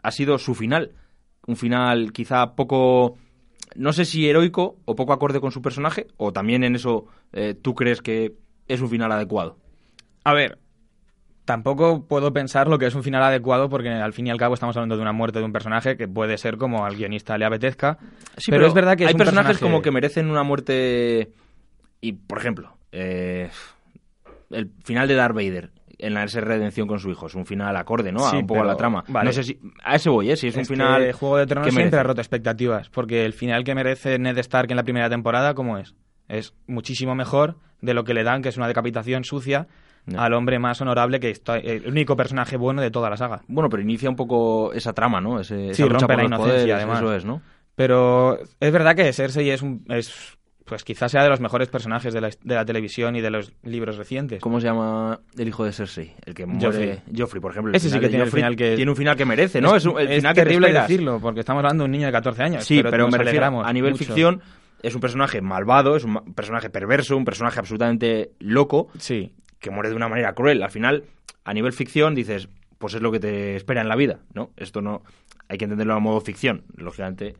ha 0.02 0.10
sido 0.10 0.40
su 0.40 0.56
final. 0.56 0.94
Un 1.46 1.56
final 1.56 2.12
quizá 2.14 2.56
poco 2.56 3.20
no 3.76 3.94
sé 3.94 4.06
si 4.06 4.30
heroico 4.30 4.78
o 4.86 4.96
poco 4.96 5.14
acorde 5.14 5.40
con 5.42 5.52
su 5.52 5.62
personaje, 5.62 6.08
o 6.18 6.32
también 6.34 6.64
en 6.64 6.76
eso 6.76 7.06
eh, 7.34 7.56
tú 7.60 7.74
crees 7.76 8.02
que 8.02 8.34
es 8.68 8.82
un 8.82 8.90
final 8.90 9.12
adecuado. 9.12 9.58
A 10.24 10.34
ver, 10.34 10.58
tampoco 11.46 12.06
puedo 12.08 12.32
pensar 12.34 12.68
lo 12.68 12.78
que 12.78 12.86
es 12.86 12.96
un 12.96 13.04
final 13.04 13.24
adecuado 13.24 13.70
porque 13.70 13.90
al 13.90 14.14
fin 14.14 14.28
y 14.28 14.30
al 14.30 14.38
cabo 14.38 14.54
estamos 14.54 14.76
hablando 14.78 14.96
de 14.96 15.02
una 15.02 15.12
muerte 15.12 15.40
de 15.40 15.46
un 15.46 15.52
personaje 15.52 15.98
que 15.98 16.08
puede 16.08 16.38
ser 16.38 16.58
como 16.58 16.86
al 16.86 16.96
guionista 16.96 17.38
le 17.38 17.46
apetezca. 17.46 17.98
Sí, 18.38 18.52
pero, 18.52 18.68
es 18.68 18.74
verdad 18.74 18.96
que 18.98 19.04
es 19.04 19.10
hay 19.10 19.14
un 19.16 19.18
personajes 19.18 19.48
personaje- 19.58 19.72
como 19.72 19.82
que 19.82 19.92
merecen 19.92 20.30
una 20.30 20.44
muerte. 20.44 21.32
Y, 22.00 22.14
por 22.14 22.38
ejemplo, 22.40 22.78
eh, 22.92 23.50
el 24.52 24.70
final 24.84 25.08
de 25.08 25.16
Darth 25.16 25.36
Vader 25.36 25.72
en 26.02 26.14
la 26.14 26.26
redención 26.26 26.88
con 26.88 27.00
su 27.00 27.10
hijo 27.10 27.28
es 27.28 27.36
un 27.36 27.46
final 27.46 27.76
acorde, 27.78 28.12
¿no? 28.12 28.26
A 28.26 28.32
Sí, 28.32 28.38
un 28.38 28.48
poco 28.48 28.62
a 28.62 28.66
la 28.66 28.76
trama. 28.76 29.04
vale. 29.08 29.28
No 29.28 29.34
sé 29.34 29.44
si. 29.44 29.60
A 29.84 29.96
ese 29.96 30.10
voy, 30.10 30.32
¿eh? 30.32 30.36
Si 30.36 30.48
es, 30.48 30.56
un 30.58 30.66
final. 30.66 31.12
Juego 31.14 31.38
de 31.38 31.46
Tronos 31.46 31.68
que 31.68 31.74
siempre 31.74 32.00
ha 32.00 32.04
roto 32.04 32.22
expectativas, 32.22 32.90
porque 32.90 33.26
el 33.26 33.34
final 33.34 33.64
que 33.64 33.76
merece 33.76 34.18
Ned 34.20 34.38
Stark 34.40 34.70
en 34.72 34.78
la 34.78 34.84
primera 34.84 35.10
temporada, 35.10 35.54
¿cómo 35.54 35.78
es? 35.78 35.96
Es 36.28 36.54
muchísimo 36.68 37.16
mejor 37.16 37.58
de 37.82 37.94
lo 37.94 38.04
que 38.04 38.14
le 38.14 38.24
dan, 38.24 38.42
que 38.42 38.50
es 38.50 38.58
una 38.58 38.68
decapitación 38.68 39.24
sucia, 39.24 39.68
al 40.18 40.34
hombre 40.34 40.60
más 40.60 40.82
honorable, 40.82 41.20
que 41.20 41.30
está, 41.30 41.58
el 41.58 41.88
único 41.88 42.16
personaje 42.16 42.58
bueno 42.58 42.82
de 42.82 42.92
toda 42.92 43.10
la 43.10 43.18
saga. 43.18 43.42
Bueno, 43.48 43.70
pero 43.70 43.84
inicia 43.84 44.10
un 44.10 44.16
poco 44.16 44.74
esa 44.74 44.94
trama, 44.94 45.22
¿no? 45.22 45.40
Ese, 45.40 45.74
Sí, 45.74 45.84
esa 45.84 45.94
rompe 45.94 46.16
la 46.16 46.24
inocencia, 46.24 46.54
poderes, 46.54 46.76
además. 46.76 47.00
Eso 47.00 47.14
es, 47.14 47.26
¿no? 47.26 47.42
Pero 47.76 48.38
es 48.60 48.72
verdad 48.72 48.96
que 48.96 49.12
Cersei 49.14 49.50
es, 49.50 49.62
un, 49.62 49.84
es 49.90 50.38
pues 50.72 50.86
quizás 50.86 51.12
sea 51.12 51.22
de 51.22 51.28
los 51.28 51.42
mejores 51.42 51.68
personajes 51.68 52.14
de 52.14 52.22
la, 52.22 52.30
de 52.30 52.56
la 52.56 52.64
televisión 52.64 53.14
y 53.18 53.20
de 53.20 53.30
los 53.30 53.52
libros 53.62 53.98
recientes. 53.98 54.40
¿Cómo 54.40 54.62
se 54.62 54.68
llama 54.68 55.20
el 55.38 55.46
hijo 55.50 55.66
de 55.66 55.74
Cersei? 55.74 56.14
El 56.26 56.34
que 56.34 56.46
muere. 56.46 56.66
Joffrey. 56.66 57.00
Joffrey, 57.14 57.42
por 57.42 57.52
ejemplo. 57.52 57.74
Ese 57.74 57.90
sí 57.90 58.00
que 58.00 58.08
tiene 58.08 58.24
el 58.24 58.30
Joffrey 58.30 58.42
final 58.44 58.56
que- 58.56 58.76
Tiene 58.78 58.90
un 58.90 58.96
final 58.96 59.18
que 59.18 59.26
merece, 59.26 59.60
¿no? 59.60 59.76
Es, 59.76 59.86
un- 59.86 60.00
el 60.00 60.08
es 60.10 60.16
final 60.20 60.34
terrible 60.34 60.72
decirlo, 60.72 61.20
porque 61.20 61.42
estamos 61.42 61.60
hablando 61.60 61.84
de 61.84 61.86
un 61.88 61.92
niño 61.92 62.06
de 62.06 62.14
14 62.14 62.42
años. 62.42 62.64
Sí, 62.64 62.82
pero, 62.82 62.98
nos 63.04 63.12
me 63.12 63.18
refiero 63.18 63.62
a 63.66 63.74
nivel 63.74 63.92
mucho. 63.92 64.06
ficción. 64.06 64.42
Es 64.82 64.96
un 64.96 65.02
personaje 65.02 65.42
malvado, 65.42 65.98
es 65.98 66.06
un 66.06 66.34
personaje 66.34 66.70
perverso, 66.70 67.18
un 67.18 67.26
personaje 67.26 67.60
absolutamente 67.60 68.32
loco, 68.40 68.88
Sí, 68.98 69.34
que 69.60 69.72
muere 69.72 69.90
de 69.90 69.96
una 69.98 70.08
manera 70.08 70.34
cruel. 70.34 70.64
Al 70.64 70.72
final, 70.72 71.04
a 71.44 71.54
nivel 71.54 71.74
ficción, 71.74 72.16
dices, 72.16 72.48
pues 72.82 72.96
es 72.96 73.02
lo 73.02 73.12
que 73.12 73.20
te 73.20 73.56
espera 73.56 73.80
en 73.80 73.88
la 73.88 73.96
vida, 73.96 74.20
¿no? 74.34 74.50
Esto 74.58 74.82
no 74.82 75.04
hay 75.48 75.58
que 75.58 75.66
entenderlo 75.66 75.94
a 75.94 76.00
modo 76.00 76.20
ficción. 76.20 76.64
Lógicamente, 76.76 77.36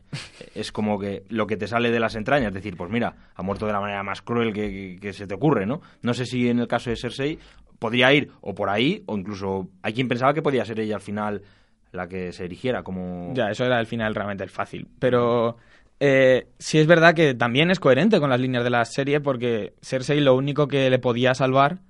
es 0.54 0.72
como 0.72 0.98
que 0.98 1.24
lo 1.28 1.46
que 1.46 1.56
te 1.56 1.66
sale 1.66 1.90
de 1.90 2.00
las 2.00 2.14
entrañas, 2.14 2.48
es 2.48 2.54
decir, 2.54 2.76
pues 2.76 2.90
mira, 2.90 3.16
ha 3.34 3.42
muerto 3.42 3.66
de 3.66 3.72
la 3.72 3.80
manera 3.80 4.02
más 4.02 4.22
cruel 4.22 4.52
que, 4.52 5.12
se 5.12 5.26
te 5.26 5.34
ocurre, 5.34 5.66
¿no? 5.66 5.82
No 6.00 6.14
sé 6.14 6.24
si 6.24 6.48
en 6.48 6.60
el 6.60 6.68
caso 6.68 6.88
de 6.88 6.96
Cersei 6.96 7.38
podría 7.78 8.12
ir 8.14 8.30
o 8.40 8.54
por 8.54 8.70
ahí, 8.70 9.02
o 9.06 9.18
incluso 9.18 9.68
hay 9.82 9.92
quien 9.92 10.08
pensaba 10.08 10.32
que 10.32 10.42
podía 10.42 10.64
ser 10.64 10.78
ella 10.80 10.94
al 10.94 11.00
final 11.02 11.42
la 11.90 12.08
que 12.08 12.32
se 12.32 12.44
erigiera 12.44 12.82
como... 12.82 13.32
Ya, 13.34 13.50
eso 13.50 13.64
era 13.64 13.80
el 13.80 13.86
final 13.86 14.14
realmente 14.14 14.44
el 14.44 14.50
fácil. 14.50 14.88
Pero 14.98 15.56
eh, 16.00 16.46
sí 16.58 16.78
es 16.78 16.86
verdad 16.86 17.14
que 17.14 17.34
también 17.34 17.70
es 17.70 17.80
coherente 17.80 18.20
con 18.20 18.30
las 18.30 18.40
líneas 18.40 18.64
de 18.64 18.70
la 18.70 18.84
serie 18.84 19.20
porque 19.20 19.74
Cersei 19.82 20.20
lo 20.20 20.34
único 20.34 20.68
que 20.68 20.88
le 20.88 20.98
podía 20.98 21.34
salvar 21.34 21.80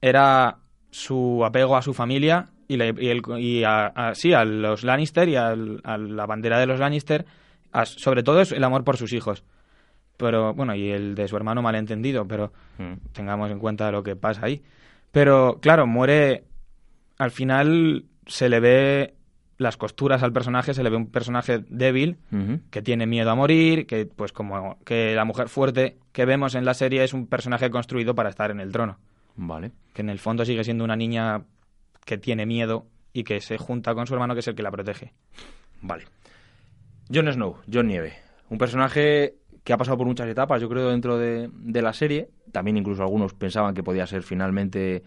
era 0.00 0.58
su 0.90 1.44
apego 1.44 1.76
a 1.76 1.82
su 1.82 1.94
familia 1.94 2.48
y, 2.72 2.76
la- 2.76 2.86
y 2.98 3.08
el- 3.08 3.22
y 3.38 3.64
a, 3.64 3.86
a- 3.86 4.14
sí, 4.14 4.32
a 4.32 4.44
los 4.44 4.84
Lannister 4.84 5.28
y 5.28 5.36
al- 5.36 5.80
a 5.84 5.98
la 5.98 6.26
bandera 6.26 6.58
de 6.58 6.66
los 6.66 6.78
Lannister. 6.78 7.26
a- 7.72 7.84
sobre 7.86 8.22
todo 8.22 8.40
es 8.40 8.50
el 8.52 8.64
amor 8.64 8.82
por 8.84 8.96
sus 8.96 9.12
hijos. 9.12 9.44
Pero, 10.16 10.52
bueno, 10.54 10.74
y 10.74 10.90
el 10.90 11.14
de 11.14 11.28
su 11.28 11.36
hermano 11.36 11.62
malentendido, 11.62 12.26
pero 12.26 12.52
Mm. 12.78 12.94
tengamos 13.12 13.50
en 13.50 13.58
cuenta 13.58 13.90
lo 13.90 14.02
que 14.02 14.16
pasa 14.16 14.44
ahí. 14.46 14.62
Pero, 15.12 15.58
claro, 15.60 15.86
muere. 15.86 16.44
Al 17.18 17.30
final 17.30 18.04
se 18.26 18.48
le 18.48 18.60
ve 18.60 19.14
las 19.58 19.76
costuras 19.76 20.22
al 20.22 20.32
personaje, 20.32 20.72
se 20.74 20.82
le 20.82 20.90
ve 20.90 20.96
un 20.96 21.10
personaje 21.10 21.64
débil, 21.68 22.16
que 22.70 22.80
tiene 22.82 23.06
miedo 23.06 23.30
a 23.30 23.34
morir, 23.34 23.86
que, 23.86 24.06
pues, 24.06 24.32
como 24.32 24.78
que 24.84 25.14
la 25.14 25.24
mujer 25.24 25.48
fuerte 25.48 25.98
que 26.12 26.24
vemos 26.24 26.54
en 26.54 26.64
la 26.64 26.74
serie 26.74 27.04
es 27.04 27.12
un 27.12 27.26
personaje 27.26 27.68
construido 27.70 28.14
para 28.14 28.30
estar 28.30 28.50
en 28.50 28.60
el 28.60 28.72
trono. 28.72 28.98
Vale. 29.36 29.70
Que 29.94 30.02
en 30.02 30.08
el 30.10 30.18
fondo 30.18 30.44
sigue 30.44 30.64
siendo 30.64 30.82
una 30.84 30.96
niña 30.96 31.42
que 32.04 32.18
tiene 32.18 32.46
miedo 32.46 32.86
y 33.12 33.24
que 33.24 33.40
se 33.40 33.58
junta 33.58 33.94
con 33.94 34.06
su 34.06 34.14
hermano, 34.14 34.34
que 34.34 34.40
es 34.40 34.48
el 34.48 34.54
que 34.54 34.62
la 34.62 34.70
protege. 34.70 35.12
Vale. 35.82 36.04
Jon 37.12 37.32
Snow, 37.32 37.56
Jon 37.72 37.88
Nieve. 37.88 38.14
Un 38.48 38.58
personaje 38.58 39.34
que 39.64 39.72
ha 39.72 39.76
pasado 39.76 39.98
por 39.98 40.06
muchas 40.06 40.28
etapas, 40.28 40.60
yo 40.60 40.68
creo, 40.68 40.90
dentro 40.90 41.18
de, 41.18 41.50
de 41.52 41.82
la 41.82 41.92
serie. 41.92 42.30
También 42.52 42.76
incluso 42.76 43.02
algunos 43.02 43.34
pensaban 43.34 43.74
que 43.74 43.82
podía 43.82 44.06
ser 44.06 44.22
finalmente 44.22 45.02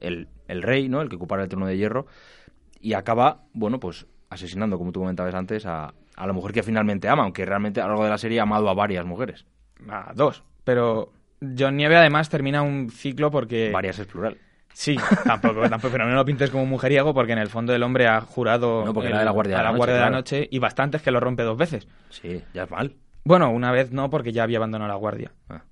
el, 0.00 0.28
el 0.48 0.62
rey, 0.62 0.88
¿no? 0.88 1.00
El 1.02 1.08
que 1.08 1.16
ocupara 1.16 1.42
el 1.42 1.48
trono 1.48 1.66
de 1.66 1.76
hierro. 1.76 2.06
Y 2.80 2.92
acaba, 2.92 3.44
bueno, 3.52 3.80
pues 3.80 4.06
asesinando, 4.28 4.78
como 4.78 4.92
tú 4.92 5.00
comentabas 5.00 5.34
antes, 5.34 5.66
a, 5.66 5.94
a 6.14 6.26
la 6.26 6.32
mujer 6.32 6.52
que 6.52 6.62
finalmente 6.62 7.08
ama, 7.08 7.22
aunque 7.22 7.44
realmente 7.44 7.80
a 7.80 7.84
lo 7.84 7.90
largo 7.90 8.04
de 8.04 8.10
la 8.10 8.18
serie 8.18 8.40
ha 8.40 8.44
amado 8.44 8.68
a 8.68 8.74
varias 8.74 9.04
mujeres. 9.04 9.46
A 9.88 10.12
dos. 10.14 10.42
Pero 10.64 11.12
John 11.58 11.76
Nieve 11.76 11.96
además 11.96 12.28
termina 12.28 12.62
un 12.62 12.90
ciclo 12.90 13.30
porque... 13.30 13.70
Varias 13.72 13.98
es 13.98 14.06
plural. 14.06 14.38
Sí, 14.78 14.94
tampoco, 15.24 15.62
tampoco, 15.70 15.92
pero 15.92 16.06
no 16.06 16.14
lo 16.14 16.24
pintes 16.26 16.50
como 16.50 16.62
un 16.64 16.68
mujeriego 16.68 17.14
porque 17.14 17.32
en 17.32 17.38
el 17.38 17.48
fondo 17.48 17.74
el 17.74 17.82
hombre 17.82 18.06
ha 18.08 18.20
jurado 18.20 18.84
No, 18.84 18.92
porque 18.92 19.06
el- 19.06 19.12
era 19.12 19.20
de 19.20 19.24
la 19.24 19.30
Guardia 19.30 19.54
de 19.56 19.60
a 19.60 19.62
la 19.62 19.68
la 19.70 19.72
Noche, 19.72 19.78
Guardia 19.78 19.94
de 19.94 20.00
la 20.00 20.06
claro. 20.08 20.16
Noche 20.18 20.48
y 20.50 20.58
bastantes 20.58 21.00
que 21.00 21.10
lo 21.10 21.18
rompe 21.18 21.44
dos 21.44 21.56
veces. 21.56 21.88
Sí, 22.10 22.42
ya 22.52 22.64
es 22.64 22.70
mal. 22.70 22.94
Bueno, 23.24 23.50
una 23.50 23.72
vez 23.72 23.90
no 23.92 24.10
porque 24.10 24.32
ya 24.32 24.42
había 24.42 24.58
abandonado 24.58 24.88
la 24.90 24.96
Guardia. 24.96 25.32
Ah. 25.48 25.62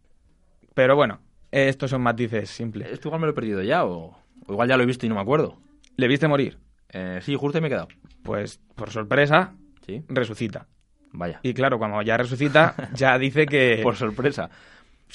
Pero 0.73 0.96
bueno, 0.96 1.20
estos 1.50 1.90
son 1.90 2.00
matices 2.00 2.49
simples. 2.49 2.90
¿Esto 2.90 3.08
igual 3.08 3.20
me 3.20 3.26
lo 3.26 3.32
he 3.32 3.34
perdido 3.34 3.62
ya 3.62 3.84
o, 3.84 4.16
o 4.46 4.52
igual 4.52 4.68
ya 4.68 4.76
lo 4.78 4.82
he 4.84 4.87
visto 4.87 5.04
y 5.04 5.11
no 5.11 5.16
me 5.16 5.20
acuerdo? 5.20 5.58
¿Le 5.96 6.08
viste 6.08 6.26
morir? 6.26 6.58
Eh, 6.88 7.18
sí, 7.23 7.34
justo 7.37 7.58
y 7.58 7.61
me 7.61 7.66
he 7.66 7.70
quedado. 7.70 7.88
Pues 8.23 8.58
por 8.75 8.90
sorpresa, 8.90 9.52
Sí, 9.84 10.02
resucita. 10.08 10.66
vaya. 11.12 11.40
Y 11.42 11.52
claro, 11.52 11.78
cuando 11.78 12.00
ya 12.00 12.16
resucita, 12.16 12.75
ya 12.94 13.18
dice 13.18 13.44
que... 13.44 13.80
Por 13.82 13.96
sorpresa. 13.96 14.49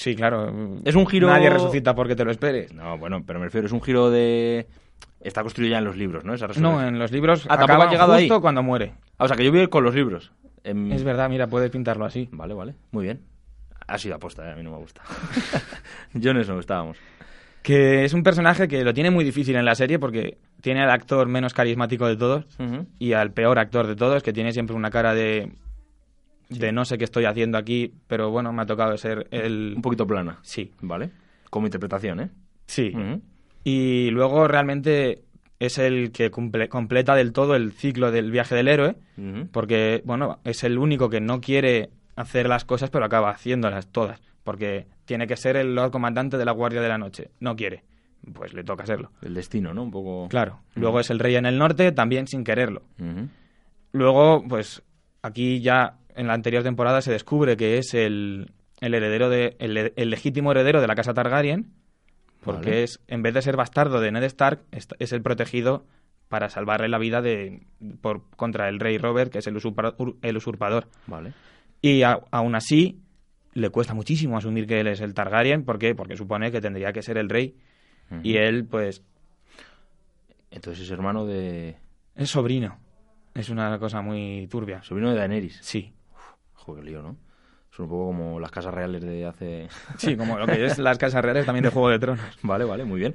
Sí, 0.00 0.14
claro. 0.16 0.80
Es 0.86 0.94
un 0.94 1.06
giro- 1.06 1.26
Nadie 1.28 1.50
resucita 1.50 1.94
porque 1.94 2.16
te 2.16 2.24
lo 2.24 2.30
esperes. 2.30 2.72
No, 2.72 2.96
bueno, 2.96 3.22
pero 3.26 3.38
me 3.38 3.44
refiero, 3.44 3.66
es 3.66 3.72
un 3.72 3.82
giro 3.82 4.10
de... 4.10 4.66
Está 5.20 5.42
construido 5.42 5.72
ya 5.72 5.78
en 5.78 5.84
los 5.84 5.94
libros, 5.98 6.24
¿no? 6.24 6.32
Esa 6.32 6.46
resurrección. 6.46 6.80
No, 6.82 6.88
en 6.88 6.98
los 6.98 7.12
libros 7.12 7.44
Ah, 7.44 7.58
tampoco 7.58 7.64
acaban 7.72 7.88
ha 7.88 7.90
llegado 7.90 8.14
justo 8.14 8.34
ahí. 8.36 8.40
cuando 8.40 8.62
muere. 8.62 8.94
Ah, 9.18 9.24
o 9.24 9.28
sea, 9.28 9.36
que 9.36 9.44
yo 9.44 9.50
voy 9.50 9.60
a 9.60 9.62
ir 9.64 9.68
con 9.68 9.84
los 9.84 9.94
libros. 9.94 10.32
Em, 10.64 10.90
Es 10.90 11.04
verdad, 11.04 11.28
mira, 11.28 11.48
puedes 11.48 11.70
pintarlo 11.70 12.06
así. 12.06 12.30
Vale, 12.32 12.54
vale, 12.54 12.74
muy 12.92 13.04
bien. 13.04 13.20
Ha 13.86 13.98
sido 13.98 14.14
aposta, 14.14 14.48
¿eh? 14.48 14.52
a 14.52 14.56
mí 14.56 14.62
no 14.62 14.70
me 14.70 14.78
gusta. 14.78 15.02
Jon 16.22 16.42
Snow, 16.42 16.58
estábamos. 16.60 16.96
Que 17.62 18.04
es 18.06 18.14
un 18.14 18.22
personaje 18.22 18.68
que 18.68 18.82
lo 18.84 18.94
tiene 18.94 19.10
muy 19.10 19.22
difícil 19.22 19.54
en 19.56 19.66
la 19.66 19.74
serie 19.74 19.98
porque 19.98 20.38
tiene 20.62 20.80
al 20.82 20.90
actor 20.90 21.28
menos 21.28 21.52
carismático 21.52 22.06
de 22.06 22.16
todos 22.16 22.46
y 22.98 23.12
al 23.12 23.32
peor 23.32 23.58
actor 23.58 23.86
de 23.86 23.96
todos, 23.96 24.22
que 24.22 24.32
tiene 24.32 24.52
siempre 24.52 24.74
una 24.74 24.88
cara 24.90 25.12
de, 25.12 25.52
de 26.50 26.72
no 26.72 26.84
sé 26.84 26.98
qué 26.98 27.04
estoy 27.04 27.24
haciendo 27.24 27.56
aquí, 27.56 27.92
pero 28.06 28.30
bueno, 28.30 28.52
me 28.52 28.62
ha 28.62 28.66
tocado 28.66 28.96
ser 28.98 29.26
el... 29.30 29.72
Un 29.76 29.82
poquito 29.82 30.06
plana. 30.06 30.38
Sí, 30.42 30.70
Vale. 30.82 31.10
Como 31.48 31.66
interpretación, 31.66 32.20
¿eh? 32.20 32.30
sí. 32.66 32.92
Y 33.64 34.10
luego 34.10 34.46
realmente 34.48 35.22
es 35.58 35.78
el 35.78 36.12
que 36.12 36.30
cumple- 36.30 36.68
completa 36.68 37.14
del 37.14 37.32
todo 37.32 37.54
el 37.56 37.72
ciclo 37.72 38.10
del 38.10 38.30
viaje 38.30 38.54
del 38.54 38.68
héroe, 38.68 38.96
porque, 39.52 40.00
bueno, 40.04 40.38
es 40.44 40.64
el 40.64 40.78
único 40.78 41.08
que 41.10 41.20
no 41.20 41.40
quiere 41.40 41.90
hacer 42.16 42.48
las 42.48 42.64
cosas, 42.64 42.90
pero 42.90 43.04
acaba 43.04 43.30
haciéndolas 43.30 43.88
todas, 43.88 44.20
porque 44.44 44.86
tiene 45.04 45.26
que 45.26 45.36
ser 45.36 45.56
el 45.56 45.74
Lord 45.74 45.90
Comandante 45.90 46.38
de 46.38 46.44
la 46.44 46.52
Guardia 46.52 46.80
de 46.80 46.88
la 46.88 46.96
Noche. 46.98 47.30
No 47.40 47.54
quiere, 47.56 47.84
pues 48.32 48.54
le 48.54 48.64
toca 48.64 48.86
serlo. 48.86 49.10
El 49.22 49.34
destino, 49.34 49.74
¿no? 49.74 49.82
Un 49.82 49.90
poco... 49.90 50.28
Claro. 50.30 50.60
Luego 50.74 51.00
es 51.00 51.10
el 51.10 51.18
rey 51.18 51.34
en 51.36 51.44
el 51.46 51.58
norte, 51.58 51.92
también 51.92 52.26
sin 52.28 52.44
quererlo. 52.44 52.82
Luego, 53.92 54.44
pues 54.48 54.82
aquí 55.22 55.60
ya 55.60 55.98
en 56.16 56.26
la 56.26 56.34
anterior 56.34 56.62
temporada 56.62 57.00
se 57.02 57.12
descubre 57.12 57.56
que 57.56 57.78
es 57.78 57.94
el, 57.94 58.52
el 58.80 58.94
heredero 58.94 59.28
de 59.28 59.56
el, 59.58 59.92
el 59.96 60.10
legítimo 60.10 60.50
heredero 60.52 60.80
de 60.80 60.86
la 60.86 60.94
casa 60.94 61.14
Targaryen, 61.14 61.72
porque 62.42 62.70
Vale. 62.70 62.82
es 62.84 63.00
en 63.08 63.22
vez 63.22 63.34
de 63.34 63.42
ser 63.42 63.56
bastardo 63.56 64.00
de 64.00 64.10
Ned 64.12 64.22
Stark 64.24 64.60
es, 64.72 64.88
es 64.98 65.12
el 65.12 65.22
protegido 65.22 65.84
para 66.28 66.48
salvarle 66.48 66.88
la 66.88 66.98
vida 66.98 67.20
de 67.22 67.62
por 68.00 68.22
contra 68.36 68.68
el 68.68 68.78
rey 68.80 68.98
Robert, 68.98 69.32
que 69.32 69.38
es 69.38 69.46
el, 69.46 69.56
usurpa- 69.56 69.96
ur- 69.96 70.16
el 70.22 70.36
usurpador. 70.36 70.86
Vale. 71.06 71.32
Y 71.82 72.02
a- 72.02 72.20
aún 72.30 72.54
así 72.54 73.00
le 73.52 73.70
cuesta 73.70 73.94
muchísimo 73.94 74.36
asumir 74.38 74.66
que 74.66 74.80
él 74.80 74.86
es 74.86 75.00
el 75.00 75.12
Targaryen, 75.12 75.64
¿por 75.64 75.78
qué? 75.78 75.94
Porque 75.94 76.16
supone 76.16 76.52
que 76.52 76.60
tendría 76.60 76.92
que 76.92 77.02
ser 77.02 77.18
el 77.18 77.28
rey 77.28 77.56
y 78.22 78.36
él 78.36 78.64
pues 78.64 79.02
Entonces 80.50 80.84
es 80.84 80.90
hermano 80.90 81.26
de... 81.26 81.76
es 82.16 82.30
sobrino. 82.30 82.78
Es 83.34 83.48
una 83.50 83.78
cosa 83.78 84.00
muy 84.02 84.48
turbia. 84.50 84.82
Sobrino 84.82 85.10
de 85.10 85.16
Daenerys. 85.16 85.58
Sí. 85.62 85.92
Joder, 86.64 86.84
lío, 86.84 87.02
¿no? 87.02 87.16
Son 87.70 87.84
un 87.84 87.90
poco 87.90 88.06
como 88.06 88.40
las 88.40 88.50
casas 88.50 88.74
reales 88.74 89.02
de 89.02 89.26
hace... 89.26 89.68
Sí, 89.96 90.16
como 90.16 90.38
lo 90.38 90.46
que 90.46 90.64
es 90.66 90.78
las 90.78 90.98
casas 90.98 91.22
reales 91.24 91.46
también 91.46 91.64
de 91.64 91.70
Juego 91.70 91.88
de 91.88 91.98
Tronos. 91.98 92.24
Vale, 92.42 92.64
vale, 92.64 92.84
muy 92.84 93.00
bien. 93.00 93.14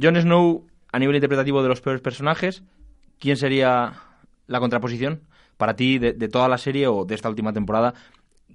Jon 0.00 0.16
Snow, 0.20 0.66
a 0.92 0.98
nivel 0.98 1.16
interpretativo 1.16 1.62
de 1.62 1.68
los 1.68 1.80
peores 1.80 2.00
personajes, 2.00 2.62
¿quién 3.18 3.36
sería 3.36 3.94
la 4.46 4.60
contraposición 4.60 5.22
para 5.56 5.74
ti 5.74 5.98
de, 5.98 6.12
de 6.12 6.28
toda 6.28 6.48
la 6.48 6.58
serie 6.58 6.86
o 6.86 7.04
de 7.04 7.14
esta 7.14 7.28
última 7.28 7.52
temporada? 7.52 7.94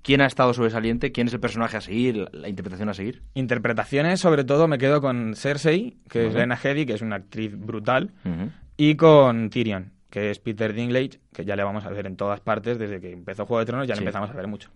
¿Quién 0.03 0.21
ha 0.21 0.25
estado 0.25 0.53
sobresaliente? 0.53 1.11
¿Quién 1.11 1.27
es 1.27 1.33
el 1.33 1.39
personaje 1.39 1.77
a 1.77 1.81
seguir? 1.81 2.27
¿La, 2.31 2.47
interpretación 2.49 2.89
a 2.89 2.93
seguir? 2.93 3.21
Interpretaciones, 3.35 4.19
sobre 4.19 4.43
todo 4.43 4.67
me 4.67 4.77
quedo 4.79 5.01
con 5.01 5.35
Cersei, 5.35 5.97
que 6.09 6.21
es 6.27 6.33
Vale. 6.33 6.39
Lena 6.39 6.57
Headey, 6.63 6.85
que 6.85 6.93
es 6.93 7.01
una 7.01 7.17
actriz 7.17 7.55
brutal, 7.55 8.11
Ujú. 8.25 8.49
y 8.77 8.95
con 8.95 9.49
Tyrion, 9.51 9.91
que 10.11 10.29
es 10.29 10.37
Peter 10.37 10.73
Dinklage, 10.73 11.19
que 11.33 11.43
ya 11.45 11.55
le 11.55 11.63
vamos 11.63 11.83
a 11.85 11.89
ver 11.89 12.05
en 12.05 12.15
todas 12.17 12.39
partes 12.41 12.77
desde 12.77 13.01
que 13.01 13.11
empezó 13.11 13.47
Juego 13.47 13.59
de 13.61 13.65
Tronos, 13.65 13.87
ya 13.87 13.95
Sí. 13.95 14.01
le 14.01 14.05
empezamos 14.05 14.29
a 14.29 14.33
ver 14.33 14.45
mucho. 14.47 14.69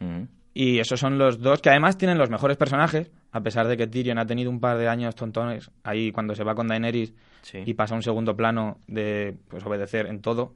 Ujú. 0.00 0.28
Y 0.54 0.78
esos 0.78 1.00
son 1.00 1.16
los 1.18 1.40
dos 1.40 1.60
que 1.62 1.70
además 1.70 1.96
tienen 1.96 2.18
los 2.18 2.28
mejores 2.30 2.56
personajes, 2.58 3.10
a 3.32 3.40
pesar 3.40 3.66
de 3.66 3.76
que 3.78 3.86
Tyrion 3.86 4.18
ha 4.18 4.26
tenido 4.26 4.50
un 4.50 4.60
par 4.60 4.76
de 4.78 4.86
años 4.86 5.14
tontones 5.16 5.70
ahí 5.82 6.12
cuando 6.12 6.34
se 6.34 6.44
va 6.44 6.54
con 6.54 6.68
Daenerys 6.68 7.12
Sí. 7.40 7.62
y 7.64 7.74
pasa 7.74 7.94
a 7.94 7.96
un 7.96 8.02
segundo 8.02 8.36
plano 8.36 8.78
de 8.86 9.34
pues 9.48 9.64
obedecer 9.64 10.06
en 10.06 10.20
todo, 10.20 10.54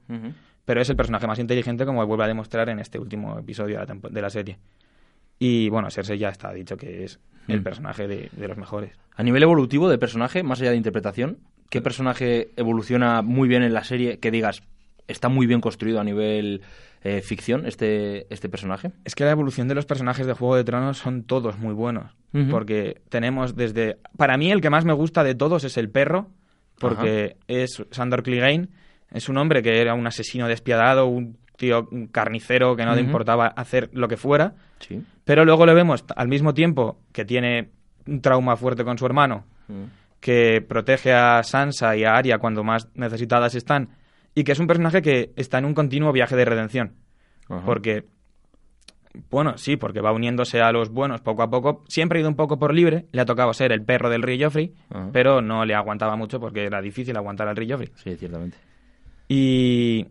pero 0.65 0.81
es 0.81 0.89
el 0.89 0.95
personaje 0.95 1.25
más 1.27 1.39
inteligente 1.39 1.85
como 1.85 2.05
vuelve 2.05 2.25
a 2.25 2.27
demostrar 2.27 2.69
en 2.69 2.79
este 2.79 2.99
último 2.99 3.39
episodio 3.39 3.75
de 3.75 3.81
la, 3.81 3.87
tempo- 3.87 4.09
de 4.09 4.21
la 4.21 4.29
serie. 4.29 4.59
Y 5.39 5.69
bueno, 5.69 5.89
Cersei 5.89 6.17
ya 6.17 6.29
está 6.29 6.51
dicho 6.53 6.77
que 6.77 7.03
es 7.03 7.19
el 7.47 7.61
Mm. 7.61 7.63
personaje 7.63 8.07
de, 8.07 8.29
de 8.31 8.47
los 8.47 8.57
mejores. 8.57 8.91
A 9.15 9.23
nivel 9.23 9.41
evolutivo 9.43 9.89
de 9.89 9.97
personaje, 9.97 10.43
más 10.43 10.61
allá 10.61 10.71
de 10.71 10.77
interpretación, 10.77 11.39
¿qué 11.69 11.81
personaje 11.81 12.49
evoluciona 12.55 13.21
muy 13.21 13.47
bien 13.47 13.63
en 13.63 13.73
la 13.73 13.83
serie 13.83 14.19
que 14.19 14.31
digas 14.31 14.61
está 15.07 15.29
muy 15.29 15.47
bien 15.47 15.61
construido 15.61 15.99
a 15.99 16.03
nivel 16.03 16.61
eh, 17.03 17.21
ficción 17.21 17.65
este, 17.65 18.31
este 18.33 18.49
personaje? 18.49 18.91
Es 19.05 19.15
que 19.15 19.23
la 19.23 19.31
evolución 19.31 19.67
de 19.67 19.75
los 19.75 19.85
personajes 19.85 20.27
de 20.27 20.33
Juego 20.33 20.55
de 20.55 20.63
Tronos 20.63 20.97
son 20.97 21.23
todos 21.23 21.57
muy 21.57 21.73
buenos. 21.73 22.15
Porque 22.51 23.01
tenemos 23.09 23.55
desde... 23.55 23.97
Para 24.15 24.37
mí 24.37 24.51
el 24.51 24.61
que 24.61 24.69
más 24.69 24.85
me 24.85 24.93
gusta 24.93 25.23
de 25.23 25.33
todos 25.33 25.63
es 25.63 25.75
el 25.77 25.89
perro, 25.89 26.29
porque 26.77 27.37
es 27.47 27.83
Sandor 27.89 28.21
Clegane. 28.21 28.67
Es 29.11 29.27
un 29.27 29.37
hombre 29.37 29.63
que 29.63 29.81
era 29.81 29.95
un 29.95 30.05
asesino 30.05 30.47
despiadado, 30.47 31.07
un 31.07 31.37
tío 31.55 31.87
un 31.91 32.07
carnicero 32.07 32.75
que 32.75 32.85
no 32.85 32.93
le 32.93 33.01
importaba 33.01 33.47
hacer 33.47 33.89
lo 33.93 34.07
que 34.07 34.17
fuera. 34.17 34.53
Sí. 34.79 35.01
Pero 35.25 35.45
luego 35.45 35.65
le 35.65 35.73
vemos 35.73 36.05
al 36.15 36.27
mismo 36.27 36.53
tiempo 36.53 36.99
que 37.11 37.25
tiene 37.25 37.71
un 38.05 38.21
trauma 38.21 38.55
fuerte 38.55 38.83
con 38.83 38.97
su 38.97 39.05
hermano, 39.05 39.45
que 40.19 40.61
protege 40.67 41.13
a 41.13 41.41
Sansa 41.43 41.95
y 41.95 42.03
a 42.03 42.15
Arya 42.15 42.37
cuando 42.39 42.63
más 42.63 42.89
necesitadas 42.95 43.55
están, 43.55 43.89
y 44.35 44.43
que 44.43 44.51
es 44.51 44.59
un 44.59 44.67
personaje 44.67 45.01
que 45.01 45.31
está 45.35 45.57
en 45.57 45.65
un 45.65 45.73
continuo 45.73 46.11
viaje 46.11 46.35
de 46.35 46.45
redención. 46.45 46.93
Ajá. 47.49 47.63
Porque 47.65 48.05
Bueno, 49.31 49.57
sí, 49.57 49.77
porque 49.77 49.99
va 50.01 50.11
uniéndose 50.11 50.61
a 50.61 50.71
los 50.71 50.89
buenos 50.91 51.21
poco 51.21 51.41
a 51.41 51.49
poco. 51.49 51.83
Siempre 51.87 52.19
ha 52.19 52.21
ido 52.21 52.29
un 52.29 52.35
poco 52.35 52.59
por 52.59 52.71
libre. 52.73 53.05
Le 53.11 53.21
ha 53.21 53.25
tocado 53.25 53.51
ser 53.53 53.71
el 53.71 53.83
perro 53.83 54.09
del 54.11 54.21
rey 54.21 54.39
Joffrey, 54.41 54.73
Ajá. 54.91 55.09
pero 55.11 55.41
no 55.41 55.65
le 55.65 55.73
aguantaba 55.73 56.15
mucho 56.15 56.39
porque 56.39 56.65
era 56.65 56.81
difícil 56.81 57.17
aguantar 57.17 57.47
al 57.47 57.55
rey 57.55 57.67
Joffrey. 57.69 57.89
Sí, 57.95 58.15
ciertamente. 58.15 58.57
Y 59.27 60.05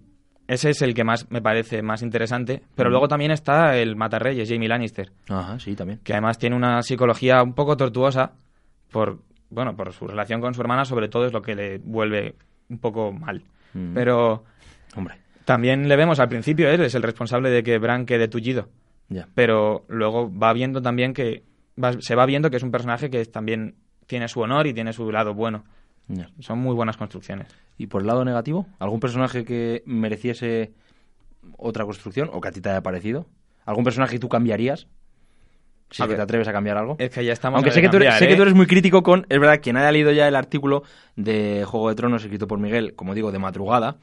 ese 0.48 0.70
es 0.70 0.82
el 0.82 0.92
que 0.94 1.04
más 1.04 1.30
me 1.30 1.40
parece 1.40 1.82
más 1.82 2.02
interesante. 2.02 2.62
Pero 2.74 2.90
luego 2.90 3.06
también 3.08 3.30
está 3.30 3.76
el 3.76 3.96
Matarreyes, 3.96 4.48
Jamie 4.48 4.68
Lannister, 4.68 5.12
Ajá, 5.28 5.58
sí, 5.58 5.74
también. 5.76 6.00
que 6.02 6.12
además 6.12 6.38
tiene 6.38 6.56
una 6.56 6.82
psicología 6.82 7.42
un 7.42 7.54
poco 7.54 7.76
tortuosa 7.76 8.32
por, 8.90 9.20
bueno, 9.50 9.76
por 9.76 9.92
su 9.92 10.06
relación 10.06 10.40
con 10.40 10.54
su 10.54 10.60
hermana, 10.60 10.84
sobre 10.84 11.08
todo 11.08 11.26
es 11.26 11.32
lo 11.32 11.42
que 11.42 11.54
le 11.54 11.78
vuelve 11.78 12.34
un 12.68 12.78
poco 12.78 13.12
mal. 13.12 13.42
Mm. 13.74 13.94
Pero 13.94 14.44
Hombre, 14.96 15.16
también 15.44 15.88
le 15.88 15.96
vemos 15.96 16.18
al 16.20 16.28
principio, 16.28 16.68
él 16.70 16.80
es 16.82 16.94
el 16.94 17.02
responsable 17.02 17.50
de 17.50 17.62
que 17.62 17.78
Bran 17.78 18.06
quede 18.06 18.28
tullido. 18.28 18.68
ya. 19.08 19.28
Pero 19.34 19.84
luego 19.88 20.30
va 20.36 20.52
viendo 20.52 20.80
también 20.82 21.12
que 21.14 21.42
va- 21.82 22.00
se 22.00 22.14
va 22.14 22.26
viendo 22.26 22.50
que 22.50 22.56
es 22.56 22.62
un 22.62 22.70
personaje 22.70 23.10
que 23.10 23.24
también 23.26 23.76
tiene 24.06 24.28
su 24.28 24.40
honor 24.40 24.66
y 24.66 24.74
tiene 24.74 24.92
su 24.92 25.10
lado 25.12 25.34
bueno. 25.34 25.64
Son 26.38 26.58
muy 26.60 26.72
buenas 26.74 26.96
construcciones. 26.96 27.48
¿Y 27.78 27.88
por 27.88 28.00
el 28.02 28.06
lado 28.06 28.24
negativo? 28.24 28.66
¿Algún 28.78 29.00
personaje 29.00 29.44
que 29.44 29.82
mereciese 29.86 30.72
otra 31.56 31.84
construcción 31.84 32.30
o 32.32 32.40
que 32.40 32.48
a 32.48 32.52
ti 32.52 32.60
te 32.60 32.70
haya 32.70 32.80
parecido? 32.82 33.26
¿Algún 33.64 33.82
personaje 33.84 34.12
que 34.14 34.18
tú 34.20 34.28
cambiarías? 34.28 34.86
Si 35.90 36.02
A 36.02 36.06
ver. 36.06 36.16
te 36.16 36.22
atreves 36.22 36.48
a 36.48 36.52
cambiar 36.52 36.76
algo. 36.78 36.96
Es 36.98 37.10
que 37.10 37.24
ya 37.24 37.32
estamos 37.32 37.58
Aunque 37.58 37.70
sé 37.70 37.80
que, 37.80 37.88
tú 37.88 37.96
eres, 37.98 38.14
sé 38.14 38.26
que 38.26 38.32
¿eh? 38.32 38.36
tú 38.36 38.42
eres 38.42 38.54
muy 38.54 38.66
crítico 38.66 39.02
con... 39.04 39.24
Es 39.28 39.38
verdad, 39.38 39.60
quien 39.62 39.76
haya 39.76 39.92
leído 39.92 40.10
ya 40.10 40.26
el 40.26 40.34
artículo 40.34 40.82
de 41.14 41.64
Juego 41.64 41.88
de 41.88 41.94
Tronos 41.94 42.22
escrito 42.24 42.46
por 42.48 42.58
Miguel, 42.58 42.94
como 42.96 43.14
digo, 43.14 43.30
de 43.30 43.38
madrugada, 43.38 43.96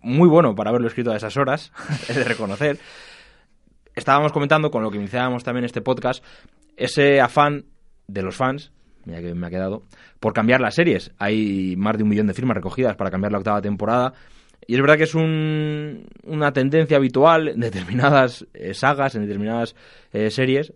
muy 0.00 0.28
bueno 0.28 0.54
para 0.56 0.70
haberlo 0.70 0.88
escrito 0.88 1.12
a 1.12 1.16
esas 1.16 1.36
horas, 1.36 1.72
es 2.08 2.16
de 2.16 2.24
reconocer. 2.24 2.78
Estábamos 3.94 4.32
comentando, 4.32 4.70
con 4.70 4.82
lo 4.82 4.90
que 4.90 4.98
iniciábamos 4.98 5.44
también 5.44 5.64
este 5.64 5.80
podcast, 5.80 6.24
ese 6.76 7.20
afán 7.20 7.66
de 8.08 8.22
los 8.22 8.34
fans, 8.36 8.72
mira 9.04 9.20
que 9.20 9.34
me 9.34 9.46
ha 9.46 9.50
quedado, 9.50 9.84
por 10.18 10.32
cambiar 10.32 10.60
las 10.60 10.74
series. 10.74 11.12
Hay 11.18 11.76
más 11.76 11.96
de 11.96 12.02
un 12.02 12.08
millón 12.08 12.26
de 12.26 12.34
firmas 12.34 12.56
recogidas 12.56 12.96
para 12.96 13.10
cambiar 13.10 13.30
la 13.30 13.38
octava 13.38 13.62
temporada. 13.62 14.12
Y 14.66 14.74
es 14.74 14.80
verdad 14.80 14.96
que 14.96 15.04
es 15.04 15.14
un- 15.14 16.06
una 16.24 16.52
tendencia 16.52 16.96
habitual 16.96 17.48
en 17.48 17.60
determinadas 17.60 18.46
eh, 18.54 18.74
sagas, 18.74 19.14
en 19.14 19.22
determinadas 19.22 19.76
eh, 20.12 20.30
series, 20.30 20.72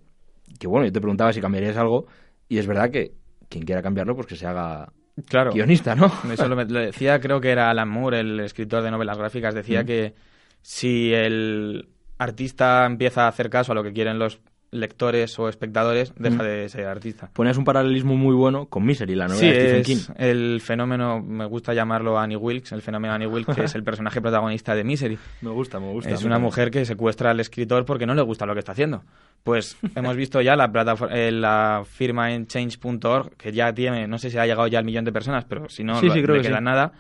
que 0.58 0.66
bueno, 0.66 0.86
yo 0.86 0.92
te 0.92 1.00
preguntaba 1.00 1.32
si 1.32 1.40
cambiarías 1.40 1.76
algo, 1.76 2.06
y 2.48 2.58
es 2.58 2.66
verdad 2.66 2.90
que 2.90 3.12
quien 3.48 3.64
quiera 3.64 3.82
cambiarlo, 3.82 4.14
pues 4.14 4.26
que 4.26 4.36
se 4.36 4.46
haga 4.46 4.92
Claro. 5.26 5.52
guionista, 5.52 5.94
¿no? 5.94 6.12
Eso 6.32 6.48
lo, 6.48 6.54
lo 6.56 6.78
decía, 6.80 7.20
creo 7.20 7.40
que 7.40 7.50
era 7.50 7.70
Alan 7.70 7.88
Moore, 7.88 8.20
el 8.20 8.40
escritor 8.40 8.82
de 8.82 8.90
novelas 8.90 9.18
gráficas, 9.18 9.54
decía 9.54 9.82
Mm. 9.82 9.86
que 9.86 10.14
si 10.62 11.12
el 11.12 11.88
artista 12.18 12.84
empieza 12.86 13.24
a 13.24 13.28
hacer 13.28 13.48
caso 13.50 13.72
a 13.72 13.74
lo 13.74 13.82
que 13.82 13.92
quieren 13.92 14.18
los 14.18 14.40
lectores 14.70 15.38
o 15.38 15.48
espectadores, 15.48 16.12
deja 16.18 16.42
Mm. 16.42 16.46
de 16.46 16.68
ser 16.68 16.86
artista. 16.86 17.30
Ponías 17.32 17.56
un 17.56 17.64
paralelismo 17.64 18.16
muy 18.16 18.34
bueno 18.34 18.66
con 18.66 18.84
Misery, 18.84 19.14
la 19.14 19.26
novela 19.28 19.40
Sí, 19.40 19.46
de 19.48 19.60
Stephen 19.60 19.82
King. 19.82 20.14
el 20.16 20.60
fenómeno, 20.60 21.22
me 21.22 21.46
gusta 21.46 21.72
llamarlo 21.72 22.18
Annie 22.18 22.36
Wilkes, 22.36 22.72
el 22.72 22.82
fenómeno 22.82 23.14
Annie 23.14 23.26
Wilkes, 23.26 23.56
que 23.56 23.64
es 23.64 23.74
el 23.74 23.82
personaje 23.84 24.20
protagonista 24.20 24.74
de 24.74 24.84
Misery. 24.84 25.18
Me 25.40 25.50
gusta, 25.50 25.80
me 25.80 25.90
gusta. 25.90 26.10
Es 26.10 26.22
una 26.24 26.38
mujer 26.38 26.70
que 26.70 26.84
secuestra 26.84 27.30
al 27.30 27.40
escritor 27.40 27.84
porque 27.86 28.04
no 28.06 28.14
le 28.14 28.22
gusta 28.22 28.44
lo 28.46 28.52
que 28.54 28.60
está 28.60 28.72
haciendo. 28.72 29.02
Pues 29.42 29.76
hemos 29.94 30.16
visto 30.16 30.40
ya 30.42 30.54
la, 30.56 30.70
plataforma, 30.70 31.16
eh, 31.16 31.32
la 31.32 31.82
firma 31.88 32.32
en 32.32 32.46
change.org, 32.46 33.36
que 33.36 33.52
ya 33.52 33.72
tiene, 33.72 34.06
no 34.06 34.18
sé 34.18 34.30
si 34.30 34.36
ha 34.38 34.44
llegado 34.46 34.66
ya 34.68 34.80
al 34.80 34.84
millón 34.84 35.04
de 35.06 35.12
personas, 35.12 35.44
pero 35.46 35.68
si 35.70 35.82
no, 35.84 35.98
Sí, 36.00 36.08
lo- 36.08 36.14
sí, 36.14 36.22
creo 36.22 36.36
le 36.36 36.42
que 36.42 36.48
queda 36.48 36.60
nada. 36.60 36.92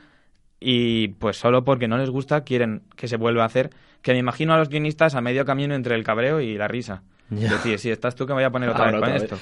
Y 0.60 1.08
pues 1.08 1.36
solo 1.36 1.62
porque 1.64 1.86
no 1.86 1.98
les 1.98 2.10
gusta 2.10 2.42
quieren 2.42 2.82
que 2.96 3.06
se 3.08 3.16
vuelva 3.16 3.42
a 3.44 3.46
hacer. 3.46 3.70
Que 4.02 4.12
me 4.12 4.18
imagino 4.18 4.54
a 4.54 4.58
los 4.58 4.68
guionistas 4.68 5.14
a 5.14 5.20
medio 5.20 5.44
camino 5.44 5.74
entre 5.74 5.94
el 5.94 6.02
cabreo 6.04 6.40
y 6.40 6.56
la 6.56 6.66
risa. 6.68 7.02
Ya. 7.30 7.46
Es 7.46 7.50
decir, 7.52 7.78
si 7.78 7.90
estás 7.90 8.14
tú 8.14 8.26
que 8.26 8.32
me 8.32 8.36
voy 8.36 8.44
a 8.44 8.50
poner 8.50 8.68
otra 8.70 8.86
Ahora 8.86 9.00
vez 9.00 9.08
con 9.08 9.16
esto. 9.36 9.38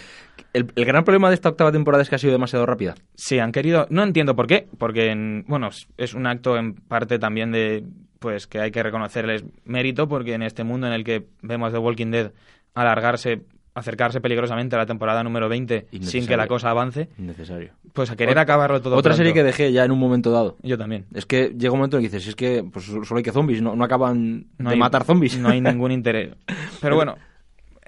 El, 0.52 0.72
el 0.74 0.84
gran 0.84 1.04
problema 1.04 1.28
de 1.28 1.34
esta 1.34 1.48
octava 1.50 1.70
temporada 1.72 2.02
es 2.02 2.08
que 2.08 2.14
ha 2.16 2.18
sido 2.18 2.32
demasiado 2.32 2.66
rápida. 2.66 2.94
Sí, 3.14 3.38
han 3.38 3.52
querido. 3.52 3.86
No 3.90 4.02
entiendo 4.02 4.34
por 4.34 4.46
qué, 4.46 4.66
porque 4.78 5.10
en- 5.10 5.44
bueno 5.48 5.68
es- 5.96 6.14
un 6.14 6.26
acto 6.26 6.56
en 6.56 6.74
parte 6.74 7.18
también 7.18 7.52
de 7.52 7.84
pues 8.18 8.46
que 8.46 8.60
hay 8.60 8.70
que 8.70 8.82
reconocerles 8.82 9.44
mérito, 9.64 10.08
porque 10.08 10.34
en 10.34 10.42
este 10.42 10.64
mundo 10.64 10.86
en 10.86 10.94
el 10.94 11.04
que 11.04 11.26
vemos 11.42 11.72
The 11.72 11.78
Walking 11.78 12.10
Dead 12.10 12.32
alargarse, 12.74 13.42
acercarse 13.74 14.20
peligrosamente 14.22 14.74
a 14.74 14.78
la 14.78 14.86
temporada 14.86 15.22
número 15.22 15.48
20 15.50 15.86
sin 16.00 16.26
que 16.26 16.36
la 16.36 16.46
cosa 16.46 16.70
avance, 16.70 17.10
Innecesario. 17.18 17.72
pues 17.92 18.10
a 18.10 18.16
querer 18.16 18.36
Ot- 18.36 18.40
acabarlo 18.40 18.80
todo. 18.80 18.94
Otra 18.94 19.10
pronto. 19.10 19.16
serie 19.18 19.32
que 19.34 19.42
dejé 19.42 19.70
ya 19.72 19.84
en 19.84 19.90
un 19.92 19.98
momento 19.98 20.30
dado. 20.30 20.56
Yo 20.62 20.78
también. 20.78 21.04
Es 21.14 21.26
que 21.26 21.54
llega 21.56 21.72
un 21.72 21.78
momento 21.78 21.98
en 21.98 22.02
que 22.04 22.08
dices, 22.08 22.22
si 22.24 22.30
es 22.30 22.36
que 22.36 22.64
pues, 22.72 22.86
solo 22.86 23.16
hay 23.18 23.22
que 23.22 23.32
zombies, 23.32 23.60
no, 23.62 23.76
no 23.76 23.84
acaban 23.84 24.46
No 24.58 24.70
de 24.70 24.74
hay- 24.74 24.80
matar 24.80 25.04
zombies. 25.04 25.38
No 25.38 25.50
hay 25.50 25.60
ningún 25.60 25.92
interés. 25.92 26.34
Pero 26.80 26.96
bueno. 26.96 27.16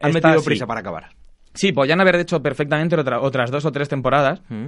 Han 0.01 0.11
esta 0.11 0.29
metido 0.29 0.41
sí. 0.43 0.47
prisa 0.47 0.67
para 0.67 0.81
acabar. 0.81 1.09
Sí, 1.55 1.73
podían 1.73 2.01
haber 2.01 2.17
hecho 2.17 2.43
perfectamente 2.43 2.97
otra- 2.97 3.21
otras 3.21 3.51
dos 3.51 3.65
o 3.65 3.73
tres 3.73 3.89
temporadas, 3.89 4.43
Mm. 4.49 4.67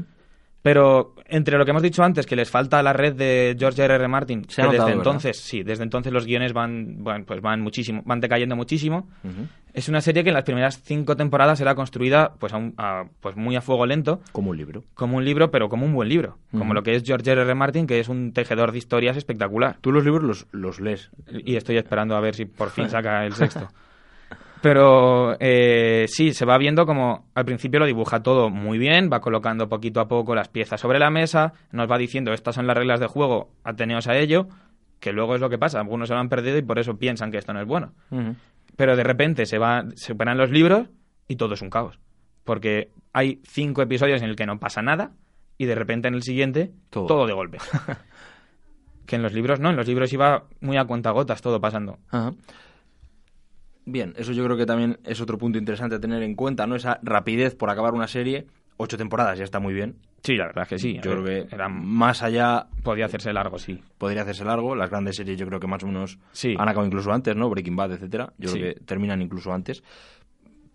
Pero 0.62 1.14
entre 1.26 1.56
lo 1.56 1.64
que 1.64 1.70
hemos 1.70 1.82
dicho 1.82 2.02
antes, 2.04 2.26
que 2.26 2.36
les 2.36 2.50
falta 2.50 2.82
la 2.82 2.92
red 2.92 3.14
de 3.14 3.56
George 3.58 3.82
R. 3.82 3.94
R. 3.94 4.08
Martin, 4.08 4.44
Se 4.46 4.56
que 4.56 4.62
notado, 4.68 4.72
desde 4.72 4.84
¿verdad? 4.84 4.96
entonces, 5.14 5.38
sí, 5.38 5.62
desde 5.62 5.84
entonces 5.84 6.12
los 6.12 6.26
guiones 6.26 6.52
van, 6.52 6.98
pues 7.26 7.40
van 7.40 7.62
muchísimo, 7.62 8.02
van 8.04 8.20
decayendo 8.20 8.56
muchísimo. 8.56 9.08
Es 9.72 9.88
una 9.88 10.02
serie 10.02 10.22
que 10.22 10.28
en 10.28 10.34
las 10.34 10.44
primeras 10.44 10.82
cinco 10.82 11.16
temporadas 11.16 11.62
era 11.62 11.74
construida 11.74 12.34
pues, 12.38 12.52
a 12.52 12.58
un- 12.58 12.74
a- 12.76 13.04
pues 13.20 13.36
muy 13.36 13.56
a 13.56 13.62
fuego 13.62 13.86
lento, 13.86 14.20
Como 14.32 14.50
un 14.50 14.58
libro. 14.58 14.84
como 14.92 15.16
un 15.16 15.24
libro, 15.24 15.50
pero 15.50 15.70
como 15.70 15.86
un 15.86 15.94
buen 15.94 16.10
libro. 16.10 16.36
Como 16.50 16.74
lo 16.74 16.82
que 16.82 16.94
es 16.94 17.04
George 17.04 17.30
R. 17.32 17.40
R. 17.40 17.54
Martin, 17.54 17.86
que 17.86 17.98
es 17.98 18.10
un 18.10 18.34
tejedor 18.34 18.72
de 18.72 18.76
historias 18.78 19.16
espectacular. 19.16 19.78
Tú 19.80 19.92
los 19.92 20.04
libros 20.04 20.22
los, 20.24 20.46
los 20.52 20.78
lees. 20.78 21.10
Y 21.42 21.56
estoy 21.56 21.78
esperando 21.78 22.16
a 22.16 22.20
ver 22.20 22.34
si 22.34 22.44
por 22.44 22.68
fin 22.68 22.90
saca 22.90 23.24
el 23.24 23.32
sexto. 23.32 23.66
Pero 24.62 25.37
eh, 25.40 26.07
sí, 26.09 26.35
se 26.35 26.44
va 26.44 26.59
viendo 26.59 26.85
como 26.85 27.31
al 27.35 27.44
principio 27.44 27.81
lo 27.81 27.87
dibuja 27.87 28.23
todo 28.23 28.51
muy 28.51 28.79
bien, 28.79 29.09
va 29.11 29.20
colocando 29.20 29.68
poquito 29.68 30.01
a 30.01 30.09
poco 30.09 30.35
las 30.35 30.49
piezas 30.49 30.81
sobre 30.81 30.99
la 30.99 31.11
mesa, 31.11 31.55
nos 31.73 31.90
va 31.90 31.96
diciendo 31.96 32.33
estas 32.33 32.57
son 32.57 32.66
las 32.66 32.77
reglas 32.77 33.01
de 33.01 33.07
juego, 33.07 33.51
ateneos 33.64 34.07
a 34.07 34.16
ello, 34.16 34.49
que 34.99 35.12
luego 35.12 35.35
es 35.35 35.40
lo 35.40 35.49
que 35.49 35.59
pasa, 35.59 35.81
algunos 35.81 36.09
se 36.09 36.14
lo 36.14 36.20
han 36.20 36.29
perdido 36.29 36.59
y 36.59 36.62
por 36.62 36.79
eso 36.79 36.99
piensan 36.99 37.31
que 37.31 37.38
esto 37.38 37.53
no 37.55 37.61
es 37.61 37.66
bueno. 37.66 37.92
Pero 38.77 38.96
de 38.96 39.03
repente 39.03 39.46
se, 39.46 39.59
va, 39.59 39.85
se 39.94 40.14
ponen 40.14 40.37
los 40.37 40.51
libros 40.51 40.88
y 41.27 41.37
todo 41.37 41.55
es 41.55 41.62
un 41.62 41.70
caos. 41.70 41.99
Porque 42.44 42.90
hay 43.12 43.40
cinco 43.44 43.83
episodios 43.83 44.23
en 44.23 44.29
el 44.29 44.37
que 44.37 44.46
no 44.46 44.59
pasa 44.59 44.83
nada 44.83 45.12
y 45.57 45.66
de 45.66 45.75
repente 45.75 46.09
en 46.09 46.14
el 46.14 46.23
siguiente 46.23 46.73
Todo. 46.90 47.07
todo, 47.07 47.27
de 47.27 47.33
golpe. 47.33 47.59
que 49.07 49.16
en 49.16 49.23
los 49.23 49.33
libros 49.33 49.59
no, 49.59 49.70
en 49.70 49.77
los 49.77 49.87
libros 49.87 50.12
iba 50.12 50.44
muy 50.61 50.77
a 50.77 50.85
cuentagotas 50.85 51.40
todo 51.40 51.61
pasando. 51.61 51.99
Ajá. 52.11 52.33
Bien, 53.86 54.14
eso 54.16 54.32
yo 54.32 54.44
creo 54.44 54.56
que 54.56 54.66
también 54.66 54.98
es 55.04 55.20
otro 55.20 55.38
punto 55.38 55.58
interesante 55.58 55.96
a 55.96 56.00
tener 56.00 56.22
en 56.22 56.34
cuenta, 56.34 56.66
¿no? 56.66 56.76
Esa 56.76 57.00
rapidez 57.02 57.54
por 57.54 57.70
acabar 57.70 57.94
una 57.94 58.06
serie. 58.08 58.46
Ocho 58.76 58.96
temporadas 58.96 59.36
ya 59.38 59.44
está 59.44 59.58
muy 59.60 59.74
bien. 59.74 59.96
Sí, 60.22 60.36
la 60.36 60.46
verdad 60.46 60.62
es 60.62 60.68
que 60.68 60.78
sí. 60.78 60.94
yo 60.94 61.10
A 61.12 61.14
creo 61.14 61.24
que 61.24 61.54
era, 61.54 61.68
más 61.68 62.22
allá 62.22 62.66
podía 62.82 63.06
hacerse 63.06 63.32
largo, 63.32 63.58
sí. 63.58 63.82
podría 63.98 64.22
hacerse 64.22 64.44
largo. 64.44 64.74
Las 64.74 64.90
grandes 64.90 65.16
series 65.16 65.38
yo 65.38 65.46
creo 65.46 65.60
que 65.60 65.66
más 65.66 65.82
o 65.82 65.86
menos 65.86 66.18
Sí. 66.32 66.54
han 66.58 66.68
acabado 66.68 66.86
incluso 66.86 67.10
antes, 67.12 67.34
¿no? 67.36 67.48
Breaking 67.50 67.76
Bad, 67.76 67.92
etcétera. 67.92 68.32
Yo 68.38 68.52
creo 68.52 68.74
que 68.74 68.80
terminan 68.80 69.20
incluso 69.22 69.52
antes. 69.52 69.82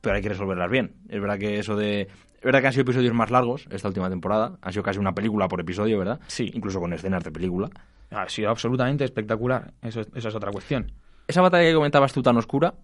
Pero 0.02 0.16
hay 0.16 0.22
que 0.22 0.30
resolverlas 0.30 0.70
bien. 0.70 0.94
Es 1.10 1.20
verdad 1.22 1.38
que 1.40 1.58
eso 1.60 1.76
de... 1.76 2.02
Es 2.02 2.44
verdad 2.44 2.62
que 2.62 2.68
han 2.68 2.74
sido 2.74 2.84
episodios 2.84 3.14
más 3.16 3.32
largos 3.32 3.68
esta 3.72 3.88
última 3.88 4.08
temporada. 4.10 4.58
Han 4.62 4.72
sido 4.72 4.84
casi 4.84 5.00
una 5.00 5.16
película 5.16 5.48
por 5.48 5.60
episodio, 5.62 5.98
¿verdad? 5.98 6.20
Sí. 6.28 6.52
Incluso 6.54 6.80
con 6.80 6.94
escenas 6.94 7.24
de 7.24 7.32
película. 7.32 7.70
Ha 8.12 8.30
sido 8.30 8.50
absolutamente 8.52 9.04
espectacular. 9.04 9.74
Eso, 9.82 10.02
es- 10.02 10.10
eso 10.14 10.30
es 10.30 10.36
otra 10.36 10.52
cuestión. 10.52 10.92
Esa 11.28 11.42
batalla 11.42 11.68
que 11.68 11.74
comentabas 11.74 12.14
tú 12.14 12.22
tan 12.22 12.38
oscura, 12.38 12.76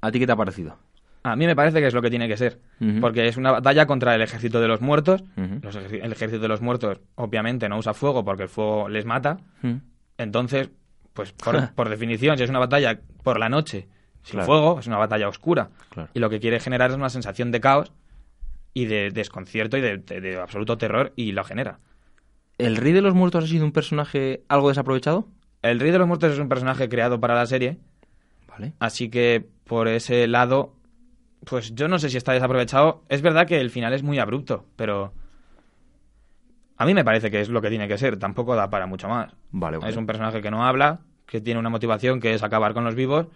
¿a 0.00 0.10
ti 0.10 0.18
qué 0.18 0.26
te 0.26 0.32
ha 0.32 0.36
parecido? 0.36 0.76
A 1.24 1.34
mí 1.36 1.46
me 1.46 1.56
parece 1.56 1.80
que 1.80 1.86
es 1.88 1.94
lo 1.94 2.00
que 2.00 2.10
tiene 2.10 2.28
que 2.28 2.36
ser. 2.36 2.60
Porque 3.00 3.26
es 3.28 3.36
una 3.36 3.50
batalla 3.52 3.86
contra 3.86 4.14
el 4.14 4.22
ejército 4.22 4.60
de 4.60 4.68
los 4.68 4.80
muertos. 4.80 5.22
Los 5.62 5.74
el 5.76 6.12
ejército 6.12 6.40
de 6.42 6.48
los 6.48 6.60
muertos, 6.62 7.00
obviamente, 7.16 7.68
no 7.68 7.76
usa 7.78 7.92
fuego 7.94 8.24
porque 8.24 8.44
el 8.44 8.48
fuego 8.48 8.88
les 8.88 9.04
mata. 9.04 9.38
Entonces, 10.16 10.70
pues 11.12 11.32
por, 11.32 11.74
por 11.74 11.88
definición, 11.88 12.36
si 12.38 12.44
es 12.44 12.50
una 12.50 12.58
batalla 12.60 13.00
por 13.22 13.38
la 13.38 13.48
noche 13.48 13.88
sin 14.22 14.32
Claro. 14.34 14.46
fuego, 14.46 14.80
es 14.80 14.86
una 14.86 14.98
batalla 14.98 15.28
oscura. 15.28 15.70
Claro. 15.90 16.08
Y 16.14 16.18
lo 16.18 16.28
que 16.30 16.40
quiere 16.40 16.60
generar 16.60 16.90
es 16.90 16.96
una 16.96 17.08
sensación 17.08 17.50
de 17.50 17.60
caos 17.60 17.92
y 18.74 18.86
de 18.86 19.10
desconcierto 19.10 19.76
y 19.76 19.80
de, 19.80 19.98
de- 19.98 20.20
de 20.20 20.36
absoluto 20.38 20.76
terror 20.78 21.12
y 21.16 21.32
lo 21.32 21.44
genera. 21.44 21.78
¿El 22.58 22.76
Rey 22.76 22.92
de 22.92 23.00
los 23.02 23.14
Muertos 23.14 23.44
ha 23.44 23.46
sido 23.46 23.64
un 23.64 23.72
personaje 23.72 24.42
algo 24.48 24.68
desaprovechado? 24.68 25.28
El 25.62 25.80
Rey 25.80 25.90
de 25.92 25.98
los 25.98 26.06
Muertos 26.08 26.32
es 26.32 26.38
un 26.38 26.48
personaje 26.48 26.88
creado 26.88 27.20
para 27.20 27.34
la 27.34 27.46
serie, 27.46 27.78
Vale. 28.48 28.72
así 28.80 29.08
que 29.08 29.46
por 29.68 29.86
ese 29.86 30.26
lado, 30.26 30.72
pues 31.44 31.74
yo 31.74 31.86
no 31.86 32.00
sé 32.00 32.10
si 32.10 32.16
está 32.16 32.32
desaprovechado. 32.32 33.04
Es 33.08 33.22
verdad 33.22 33.46
que 33.46 33.60
el 33.60 33.70
final 33.70 33.92
es 33.92 34.02
muy 34.02 34.18
abrupto, 34.18 34.64
pero 34.74 35.12
a 36.76 36.84
mí 36.84 36.94
me 36.94 37.04
parece 37.04 37.30
que 37.30 37.40
es 37.40 37.48
lo 37.48 37.62
que 37.62 37.68
tiene 37.68 37.86
que 37.86 37.98
ser. 37.98 38.18
Tampoco 38.18 38.56
da 38.56 38.70
para 38.70 38.86
mucho 38.86 39.08
más. 39.08 39.32
Vale, 39.52 39.78
vale. 39.78 39.90
Es 39.90 39.96
un 39.96 40.06
personaje 40.06 40.42
que 40.42 40.50
no 40.50 40.66
habla, 40.66 41.00
que 41.26 41.40
tiene 41.40 41.60
una 41.60 41.70
motivación 41.70 42.18
que 42.18 42.34
es 42.34 42.42
acabar 42.42 42.74
con 42.74 42.84
los 42.84 42.96
vivos 42.96 43.26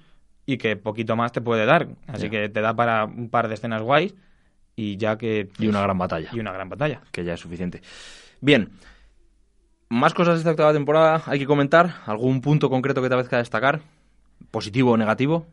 y 0.46 0.56
que 0.56 0.74
poquito 0.76 1.14
más 1.14 1.30
te 1.30 1.40
puede 1.40 1.66
dar. 1.66 1.88
Así 2.08 2.28
que 2.30 2.48
te 2.48 2.60
da 2.60 2.74
para 2.74 3.04
un 3.04 3.28
par 3.28 3.46
de 3.46 3.54
escenas 3.54 3.82
guays 3.82 4.14
y 4.74 4.96
ya 4.96 5.18
que... 5.18 5.50
Y 5.58 5.68
una 5.68 5.82
gran 5.82 5.98
batalla. 5.98 6.30
y 6.32 6.40
una 6.40 6.52
gran 6.52 6.68
batalla. 6.68 7.02
que 7.12 7.24
ya 7.24 7.34
es 7.34 7.40
suficiente. 7.40 7.82
Bien, 8.40 8.70
más 9.88 10.14
cosas 10.14 10.34
de 10.34 10.38
esta 10.38 10.52
octava 10.52 10.72
temporada 10.72 11.22
hay 11.26 11.38
que 11.38 11.46
comentar. 11.46 11.96
¿Algún 12.06 12.40
punto 12.40 12.70
concreto 12.70 13.02
que 13.02 13.08
te 13.08 13.14
parezca 13.14 13.36
destacar? 13.36 13.82
¿Positivo 14.50 14.92
o 14.92 14.96
negativo? 14.96 15.46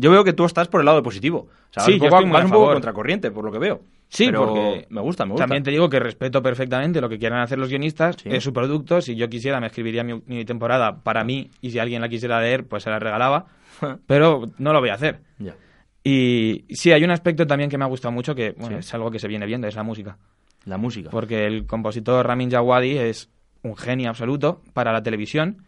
Yo 0.00 0.10
veo 0.10 0.24
que 0.24 0.32
tú 0.32 0.44
estás 0.44 0.68
por 0.68 0.80
el 0.80 0.86
lado 0.86 1.02
positivo. 1.02 1.48
O 1.48 1.72
sea, 1.72 1.82
Sí, 1.84 1.92
un 1.92 1.98
yo 1.98 2.04
poco, 2.06 2.16
estoy 2.16 2.26
muy 2.26 2.32
vas 2.32 2.42
a 2.42 2.44
un 2.46 2.50
poco 2.52 2.72
contracorriente, 2.72 3.30
por 3.30 3.44
lo 3.44 3.52
que 3.52 3.58
veo. 3.58 3.80
Sí, 4.08 4.26
Pero 4.26 4.46
porque 4.46 4.86
me 4.90 5.00
gusta, 5.00 5.24
me 5.24 5.32
gusta. 5.32 5.44
También 5.44 5.62
te 5.62 5.70
digo 5.70 5.88
que 5.88 6.00
respeto 6.00 6.42
perfectamente 6.42 7.00
lo 7.00 7.08
que 7.08 7.18
quieran 7.18 7.40
hacer 7.40 7.58
los 7.58 7.68
guionistas, 7.68 8.16
Sí. 8.20 8.28
es 8.32 8.42
su 8.42 8.52
producto. 8.52 9.00
Si 9.00 9.14
yo 9.14 9.28
quisiera, 9.28 9.60
me 9.60 9.66
escribiría 9.68 10.02
mi, 10.02 10.20
mi 10.26 10.44
temporada 10.44 11.02
para 11.02 11.22
mí 11.22 11.50
y 11.60 11.70
si 11.70 11.78
alguien 11.78 12.00
la 12.00 12.08
quisiera 12.08 12.40
leer, 12.40 12.66
pues 12.66 12.82
se 12.82 12.90
la 12.90 12.98
regalaba. 12.98 13.46
Pero 14.06 14.46
no 14.58 14.72
lo 14.72 14.80
voy 14.80 14.88
a 14.88 14.94
hacer. 14.94 15.20
Ya. 15.38 15.54
Y 16.02 16.64
sí, 16.70 16.92
hay 16.92 17.04
un 17.04 17.10
aspecto 17.10 17.46
también 17.46 17.68
que 17.68 17.76
me 17.76 17.84
ha 17.84 17.88
gustado 17.88 18.10
mucho, 18.12 18.34
que 18.34 18.52
bueno, 18.52 18.76
Sí. 18.76 18.80
es 18.80 18.94
algo 18.94 19.10
que 19.10 19.18
se 19.18 19.28
viene 19.28 19.46
viendo, 19.46 19.68
es 19.68 19.76
la 19.76 19.82
música. 19.82 20.16
La 20.64 20.76
música. 20.78 21.10
Porque 21.10 21.46
el 21.46 21.66
compositor 21.66 22.26
Ramin 22.26 22.48
Djawadi 22.48 22.98
es 22.98 23.30
un 23.62 23.76
genio 23.76 24.08
absoluto 24.08 24.62
para 24.72 24.92
la 24.92 25.02
televisión. 25.02 25.64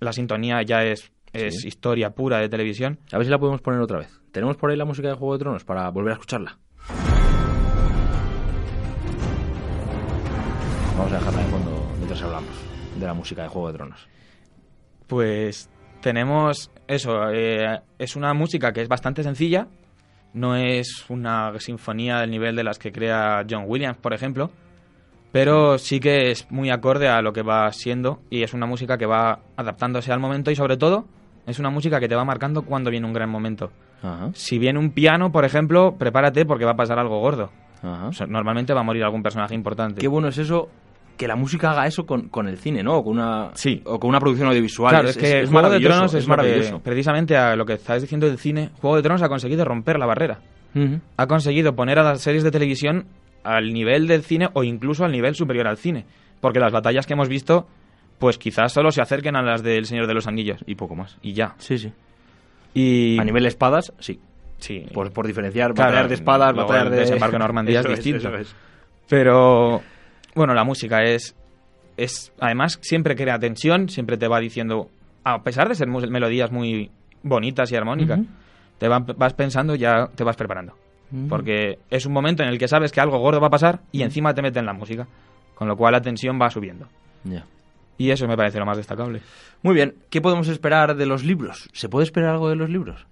La 0.00 0.12
sintonía 0.12 0.60
ya 0.62 0.84
es, 0.84 1.12
es 1.32 1.60
Sí. 1.62 1.68
historia 1.68 2.10
pura 2.10 2.38
de 2.38 2.48
televisión. 2.48 2.98
A 3.12 3.16
ver 3.18 3.24
si 3.26 3.30
la 3.30 3.38
podemos 3.38 3.60
poner 3.60 3.80
otra 3.80 3.98
vez. 3.98 4.20
¿Tenemos 4.32 4.56
por 4.56 4.70
ahí 4.70 4.76
la 4.76 4.84
música 4.84 5.08
de 5.08 5.14
Juego 5.14 5.34
de 5.34 5.38
Tronos 5.40 5.64
para 5.64 5.88
volver 5.90 6.12
a 6.12 6.14
escucharla? 6.14 6.58
Vamos 10.96 11.12
a 11.12 11.16
dejarla 11.18 11.42
de 11.42 11.48
fondo 11.50 11.86
mientras 11.96 12.22
hablamos 12.22 12.50
de 12.98 13.06
la 13.06 13.14
música 13.14 13.42
de 13.42 13.48
Juego 13.48 13.68
de 13.68 13.74
Tronos. 13.74 14.08
Pues 15.06 15.68
tenemos 16.00 16.70
eso, 16.86 17.30
eh, 17.30 17.80
es 17.98 18.16
una 18.16 18.34
música 18.34 18.72
que 18.72 18.82
es 18.82 18.88
bastante 18.88 19.22
sencilla, 19.22 19.68
no 20.34 20.56
es 20.56 21.04
una 21.08 21.58
sinfonía 21.58 22.18
del 22.18 22.30
nivel 22.30 22.56
de 22.56 22.64
las 22.64 22.78
que 22.78 22.92
crea 22.92 23.44
John 23.48 23.64
Williams, 23.66 23.98
por 23.98 24.12
ejemplo, 24.14 24.50
pero 25.32 25.78
sí 25.78 26.00
que 26.00 26.30
es 26.30 26.50
muy 26.50 26.70
acorde 26.70 27.08
a 27.08 27.22
lo 27.22 27.32
que 27.32 27.42
va 27.42 27.70
siendo 27.72 28.20
y 28.30 28.42
es 28.42 28.52
una 28.54 28.66
música 28.66 28.98
que 28.98 29.06
va 29.06 29.40
adaptándose 29.56 30.12
al 30.12 30.20
momento 30.20 30.50
y 30.50 30.56
sobre 30.56 30.76
todo 30.76 31.06
es 31.46 31.58
una 31.58 31.70
música 31.70 31.98
que 32.00 32.08
te 32.08 32.14
va 32.14 32.24
marcando 32.24 32.62
cuando 32.62 32.90
viene 32.90 33.06
un 33.06 33.12
gran 33.12 33.30
momento. 33.30 33.70
Ajá, 34.02 34.30
Si 34.34 34.58
viene 34.58 34.78
un 34.78 34.90
piano, 34.90 35.30
por 35.32 35.44
ejemplo, 35.44 35.94
prepárate 35.98 36.44
porque 36.44 36.64
va 36.64 36.72
a 36.72 36.76
pasar 36.76 36.98
algo 36.98 37.20
gordo. 37.20 37.50
ajá. 37.82 38.06
O 38.08 38.12
sea, 38.12 38.26
normalmente 38.26 38.72
va 38.74 38.80
a 38.80 38.84
morir 38.84 39.02
algún 39.04 39.22
personaje 39.22 39.54
importante. 39.54 40.00
Qué 40.00 40.08
bueno 40.08 40.28
es 40.28 40.38
eso, 40.38 40.68
que 41.16 41.28
la 41.28 41.36
música 41.36 41.70
haga 41.72 41.86
eso 41.86 42.04
con, 42.06 42.28
con 42.28 42.48
el 42.48 42.58
cine, 42.58 42.82
¿no? 42.82 42.96
O 42.96 43.04
con 43.04 43.12
una, 43.14 43.50
Sí. 43.54 43.80
o 43.84 43.98
con 44.00 44.08
una 44.10 44.18
producción 44.20 44.48
audiovisual. 44.48 44.90
Claro, 44.90 45.08
es, 45.08 45.16
que 45.16 45.40
es 45.42 45.48
Juego 45.50 45.68
de 45.68 45.78
maravilloso, 45.78 45.94
Tronos 45.94 46.14
es, 46.14 46.24
que- 46.24 46.28
maravilloso. 46.30 46.78
precisamente 46.80 47.36
a 47.36 47.54
lo 47.56 47.64
que 47.66 47.74
estabas 47.74 48.02
diciendo 48.02 48.26
del 48.26 48.38
cine, 48.38 48.70
Juego 48.80 48.96
de 48.96 49.02
Tronos 49.02 49.22
ha 49.22 49.28
conseguido 49.28 49.64
romper 49.64 49.98
la 49.98 50.06
barrera. 50.06 50.38
Ha 51.18 51.26
conseguido 51.26 51.74
poner 51.76 51.98
a 51.98 52.02
las 52.02 52.22
series 52.22 52.42
de 52.44 52.50
televisión 52.50 53.04
al 53.44 53.72
nivel 53.74 54.06
del 54.06 54.22
cine 54.22 54.48
o 54.54 54.64
incluso 54.64 55.04
al 55.04 55.12
nivel 55.12 55.34
superior 55.34 55.66
al 55.68 55.76
cine. 55.76 56.06
Porque 56.40 56.60
las 56.60 56.72
batallas 56.72 57.06
que 57.06 57.12
hemos 57.12 57.28
visto, 57.28 57.66
pues 58.22 58.38
quizás 58.38 58.72
solo 58.72 58.92
se 58.92 59.02
acerquen 59.02 59.34
a 59.34 59.42
las 59.42 59.64
del 59.64 59.84
Señor 59.84 60.06
de 60.06 60.14
los 60.14 60.28
Anillos. 60.28 60.62
Y 60.64 60.76
poco 60.76 60.94
más. 60.94 61.18
Y 61.22 61.32
ya. 61.32 61.56
Sí, 61.58 61.76
sí. 61.76 61.92
Y... 62.72 63.18
A 63.18 63.24
nivel 63.24 63.44
espadas, 63.46 63.92
sí. 63.98 64.20
Sí. 64.58 64.86
Por, 64.94 65.12
por 65.12 65.26
diferenciar, 65.26 65.74
Claro, 65.74 65.90
batallar 65.90 66.08
de 66.08 66.14
espadas, 66.14 66.54
batallar 66.54 66.90
de... 66.90 66.96
desembarco 67.00 67.34
en 67.34 67.40
Normandía 67.40 67.80
es 67.80 67.88
distinto. 67.96 68.32
es. 68.36 68.54
Pero, 69.08 69.82
bueno, 70.36 70.54
la 70.54 70.62
música 70.62 71.02
es, 71.02 71.34
es... 71.96 72.32
Además, 72.38 72.78
siempre 72.80 73.16
crea 73.16 73.40
tensión, 73.40 73.88
siempre 73.88 74.16
te 74.16 74.28
va 74.28 74.38
diciendo... 74.38 74.88
A 75.24 75.42
pesar 75.42 75.68
de 75.68 75.74
ser 75.74 75.88
melodías 75.88 76.52
muy 76.52 76.90
bonitas 77.24 77.72
y 77.72 77.76
armónicas, 77.76 78.20
te 78.78 78.86
va- 78.88 79.00
vas 79.00 79.34
pensando, 79.34 79.74
ya 79.74 80.06
te 80.14 80.22
vas 80.24 80.36
preparando. 80.36 80.74
Porque 81.28 81.78
es 81.90 82.06
un 82.06 82.12
momento 82.12 82.42
en 82.44 82.48
el 82.48 82.58
que 82.58 82.68
sabes 82.68 82.90
que 82.92 83.00
algo 83.00 83.18
gordo 83.18 83.40
va 83.40 83.48
a 83.48 83.50
pasar 83.50 83.80
y 83.92 84.02
encima 84.02 84.32
te 84.32 84.42
meten 84.42 84.64
la 84.64 84.72
música. 84.72 85.06
Con 85.54 85.68
lo 85.68 85.76
cual 85.76 85.92
la 85.92 86.00
tensión 86.00 86.38
va 86.40 86.48
subiendo. 86.50 86.86
Ya. 87.24 87.44
Y 87.98 88.10
eso 88.10 88.26
me 88.26 88.36
parece 88.36 88.58
lo 88.58 88.66
más 88.66 88.76
destacable. 88.76 89.20
Muy 89.62 89.74
bien, 89.74 89.94
¿qué 90.10 90.20
podemos 90.20 90.48
esperar 90.48 90.96
de 90.96 91.06
los 91.06 91.22
libros? 91.24 91.68
¿Se 91.72 91.88
puede 91.88 92.04
esperar 92.04 92.30
algo 92.30 92.48
de 92.48 92.56
los 92.56 92.68
libros? 92.68 93.06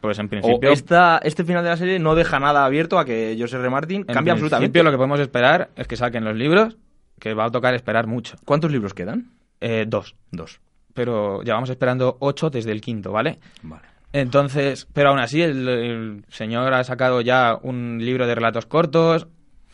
Pues 0.00 0.18
en 0.18 0.26
O 0.26 0.28
principio, 0.28 0.70
esta, 0.70 1.18
este 1.22 1.42
final 1.42 1.64
de 1.64 1.70
la 1.70 1.76
serie 1.76 1.98
no 1.98 2.14
deja 2.14 2.38
nada 2.38 2.64
abierto 2.64 2.98
a 2.98 3.04
que 3.04 3.36
José 3.38 3.56
R. 3.56 3.70
Martin 3.70 4.04
en 4.06 4.14
cambie 4.14 4.32
absolutamente. 4.32 4.66
principio 4.66 4.84
lo 4.84 4.90
que 4.90 4.96
podemos 4.98 5.20
esperar 5.20 5.70
es 5.74 5.88
que 5.88 5.96
saquen 5.96 6.24
los 6.24 6.36
libros, 6.36 6.76
que 7.18 7.34
va 7.34 7.46
a 7.46 7.50
tocar 7.50 7.74
esperar 7.74 8.06
mucho. 8.06 8.36
¿Cuántos 8.44 8.70
libros 8.70 8.94
quedan? 8.94 9.30
Eh, 9.60 9.84
dos. 9.88 10.14
Dos. 10.30 10.60
Pero 10.92 11.42
llevamos 11.42 11.70
esperando 11.70 12.16
ocho 12.20 12.50
desde 12.50 12.72
el 12.72 12.80
quinto, 12.80 13.10
¿vale? 13.10 13.38
Vale. 13.62 13.82
Entonces, 14.12 14.86
pero 14.92 15.10
aún 15.10 15.18
así 15.18 15.42
el, 15.42 15.68
el 15.68 16.24
señor 16.28 16.72
ha 16.72 16.84
sacado 16.84 17.20
ya 17.20 17.58
un 17.60 17.98
libro 18.00 18.26
de 18.26 18.34
relatos 18.34 18.66
cortos. 18.66 19.26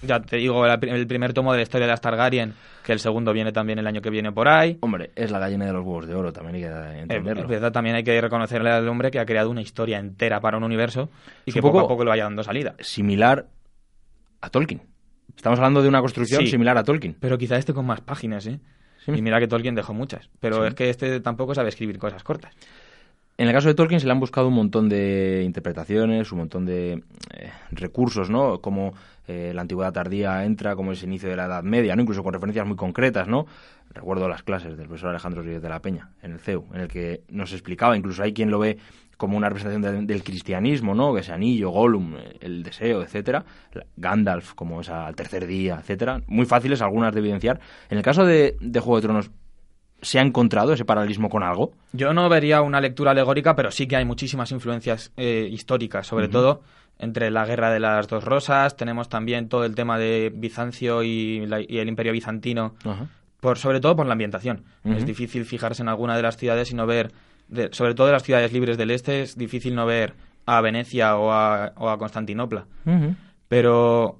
Ya 0.03 0.21
te 0.21 0.37
digo, 0.37 0.67
la 0.67 0.75
el 0.75 1.07
primer 1.07 1.33
tomo 1.33 1.53
de 1.53 1.59
la 1.59 1.63
historia 1.63 1.87
de 1.87 1.93
las 1.93 2.01
Targaryen, 2.01 2.55
que 2.85 2.93
el 2.93 2.99
segundo 2.99 3.33
viene 3.33 3.53
también 3.53 3.79
el 3.79 3.87
año 3.87 4.01
que 4.03 4.11
viene 4.11 4.33
por 4.33 4.49
ahí. 4.49 4.77
Hombre, 4.81 5.13
es 5.15 5.31
la 5.31 5.39
gallina 5.39 5.65
de 5.65 5.73
los 5.73 5.85
huevos 5.85 6.07
de 6.09 6.15
oro, 6.15 6.33
también 6.33 6.57
hay 6.57 6.63
que 6.63 7.01
entenderlo. 7.03 7.43
Es 7.43 7.49
verdad, 7.49 7.71
también 7.73 7.95
hay 7.97 8.03
que 8.03 8.21
reconocerle 8.21 8.71
al 8.71 8.89
hombre 8.89 9.11
que 9.13 9.21
ha 9.21 9.25
creado 9.27 9.49
una 9.51 9.63
historia 9.63 9.99
entera 9.99 10.41
para 10.41 10.57
un 10.57 10.65
universo 10.65 11.09
y 11.47 11.51
Es 11.51 11.55
que 11.55 11.63
poco 11.63 11.75
poco- 11.75 11.85
a 11.85 11.89
poco 11.89 12.05
le 12.05 12.11
vaya 12.11 12.25
dando 12.25 12.43
salida. 12.43 12.75
Similar 12.81 13.47
a 14.41 14.51
Tolkien. 14.51 14.83
Estamos 15.37 15.59
hablando 15.61 15.83
de 15.83 15.89
una 15.89 16.01
construcción 16.01 16.43
Sí. 16.43 16.49
similar 16.51 16.77
a 16.77 16.83
Tolkien. 16.85 17.17
Pero 17.21 17.39
quizá 17.39 17.57
este 17.57 17.73
con 17.73 17.87
más 17.87 18.01
páginas, 18.01 18.47
¿eh? 18.47 18.59
Sí. 19.05 19.13
Y 19.15 19.23
mira 19.23 19.39
que 19.41 19.49
Tolkien 19.49 19.75
dejó 19.75 19.95
muchas. 19.95 20.29
Pero 20.41 20.63
Sí. 20.63 20.69
es 20.69 20.75
que 20.75 20.91
este 20.91 21.21
tampoco 21.21 21.55
sabe 21.55 21.69
escribir 21.69 21.99
cosas 21.99 22.23
cortas. 22.23 22.55
En 23.39 23.49
el 23.49 23.55
caso 23.55 23.69
de 23.69 23.75
Tolkien 23.75 23.99
se 23.99 24.07
le 24.07 24.13
han 24.13 24.21
buscado 24.21 24.49
un 24.49 24.55
montón 24.55 24.89
de 24.89 25.43
interpretaciones, 25.45 26.31
un 26.33 26.39
montón 26.39 26.67
de 26.67 27.03
eh, 27.31 27.51
recursos, 27.71 28.31
¿no? 28.31 28.61
Como 28.61 28.93
eh, 29.27 29.53
la 29.55 29.63
antigüedad 29.63 29.93
tardía 29.93 30.45
entra, 30.45 30.77
como 30.77 30.93
ese 30.93 31.07
inicio 31.07 31.29
de 31.29 31.37
la 31.37 31.47
Edad 31.47 31.63
Media, 31.63 31.97
¿no? 31.97 32.03
Incluso 32.03 32.23
con 32.23 32.35
referencias 32.35 32.67
muy 32.67 32.77
concretas, 32.77 33.27
¿no? 33.29 33.47
Recuerdo 33.91 34.29
las 34.29 34.43
clases 34.43 34.77
del 34.77 34.87
profesor 34.87 35.11
Alejandro 35.11 35.43
Ríos 35.43 35.63
de 35.63 35.69
la 35.69 35.81
Peña 35.81 36.11
en 36.23 36.33
el 36.33 36.39
CEU, 36.41 36.67
en 36.75 36.83
el 36.83 36.89
que 36.89 37.23
nos 37.31 37.53
explicaba, 37.53 37.97
incluso 37.97 38.23
hay 38.23 38.33
quien 38.33 38.51
lo 38.51 38.59
ve 38.59 38.79
como 39.17 39.37
una 39.37 39.49
representación 39.49 40.07
de- 40.07 40.13
del 40.13 40.25
cristianismo, 40.25 40.95
¿no? 40.95 41.17
Ese 41.17 41.33
anillo, 41.33 41.71
Gollum, 41.71 42.15
el 42.41 42.63
deseo, 42.63 43.03
etcétera, 43.03 43.45
Gandalf 43.97 44.53
como 44.55 44.81
esa 44.83 45.07
al 45.07 45.17
tercer 45.17 45.47
día, 45.47 45.79
etcétera, 45.81 46.21
muy 46.27 46.45
fáciles 46.45 46.83
algunas 46.83 47.13
de 47.15 47.21
evidenciar. 47.21 47.61
En 47.89 47.99
el 47.99 48.05
caso 48.05 48.25
de, 48.27 48.57
de 48.61 48.81
Juego 48.81 48.97
de 48.97 49.03
Tronos, 49.03 49.31
¿se 50.03 50.19
ha 50.19 50.23
encontrado 50.23 50.73
ese 50.75 50.85
paralelismo 50.85 51.29
con 51.31 51.43
algo? 51.43 51.73
Yo 51.93 52.13
no 52.13 52.29
vería 52.29 52.61
una 52.61 52.81
lectura 52.81 53.13
alegórica, 53.13 53.57
pero 53.57 53.71
sí 53.71 53.87
que 53.87 53.97
hay 53.97 54.05
muchísimas 54.05 54.51
influencias 54.53 55.13
eh, 55.17 55.49
históricas, 55.51 56.07
sobre 56.07 56.29
todo 56.29 56.63
entre 56.99 57.31
la 57.31 57.47
guerra 57.47 57.71
de 57.73 57.81
las 57.81 58.07
dos 58.09 58.23
rosas. 58.25 58.77
Tenemos 58.77 59.09
también 59.09 59.49
todo 59.49 59.65
el 59.65 59.75
tema 59.75 59.99
de 59.99 60.31
Bizancio 60.35 61.03
y, 61.03 61.47
la- 61.47 61.61
y 61.61 61.79
el 61.79 61.89
imperio 61.89 62.13
bizantino, 62.13 62.75
por, 63.41 63.59
sobre 63.59 63.81
todo 63.81 63.97
por 63.97 64.07
la 64.07 64.13
ambientación. 64.13 64.65
Es 64.85 65.07
difícil 65.07 65.45
fijarse 65.45 65.83
en 65.83 65.89
alguna 65.89 66.17
de 66.17 66.23
las 66.23 66.37
ciudades 66.37 66.71
y 66.71 66.75
no 66.75 66.87
ver, 66.87 67.11
de- 67.49 67.71
sobre 67.73 67.95
todo 67.95 68.07
de 68.09 68.13
las 68.13 68.23
ciudades 68.23 68.53
libres 68.53 68.77
del 68.79 68.91
este, 68.91 69.23
es 69.23 69.37
difícil 69.37 69.75
no 69.75 69.87
ver 69.87 70.15
a 70.47 70.61
Venecia 70.61 71.17
o 71.17 71.33
a, 71.33 71.73
o 71.77 71.89
a 71.89 71.99
Constantinopla. 71.99 72.67
Pero. 73.49 74.19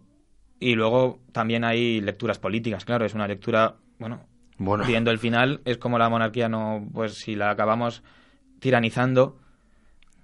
Y 0.61 0.75
luego 0.77 1.19
también 1.33 1.65
hay 1.65 2.01
lecturas 2.01 2.39
políticas, 2.39 2.85
claro, 2.85 3.05
es 3.05 3.15
una 3.15 3.27
lectura. 3.27 3.75
Bueno, 3.99 4.21
Bueno. 4.65 4.85
viendo 4.85 5.11
el 5.11 5.19
final, 5.19 5.61
es 5.65 5.79
como 5.79 5.99
la 5.99 6.09
monarquía 6.09 6.49
no. 6.49 6.87
Pues 6.93 7.15
si 7.15 7.35
la 7.35 7.51
acabamos 7.51 8.03
tiranizando, 8.61 9.39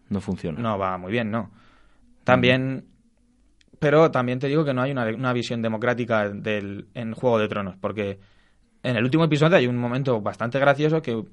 No 0.08 0.20
funciona. 0.20 0.58
no 0.60 0.78
va 0.78 0.96
muy 0.98 1.12
bien, 1.12 1.30
¿no? 1.30 1.50
También. 2.24 2.86
Pero 3.78 4.10
también 4.10 4.38
te 4.40 4.48
digo 4.48 4.64
que 4.64 4.74
no 4.74 4.82
hay 4.82 4.90
una, 4.90 5.04
una 5.06 5.32
visión 5.32 5.62
democrática 5.62 6.28
del, 6.28 6.88
en 6.94 7.14
Juego 7.14 7.38
de 7.38 7.46
Tronos, 7.48 7.76
porque 7.76 8.18
en 8.82 8.96
el 8.96 9.04
último 9.04 9.24
episodio 9.24 9.56
hay 9.56 9.66
un 9.68 9.76
momento 9.76 10.20
bastante 10.20 10.58
gracioso 10.58 11.00
que 11.00 11.24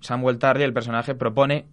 Samuel 0.00 0.38
Tarly, 0.38 0.64
el 0.64 0.72
personaje, 0.72 1.14
propone 1.14 1.66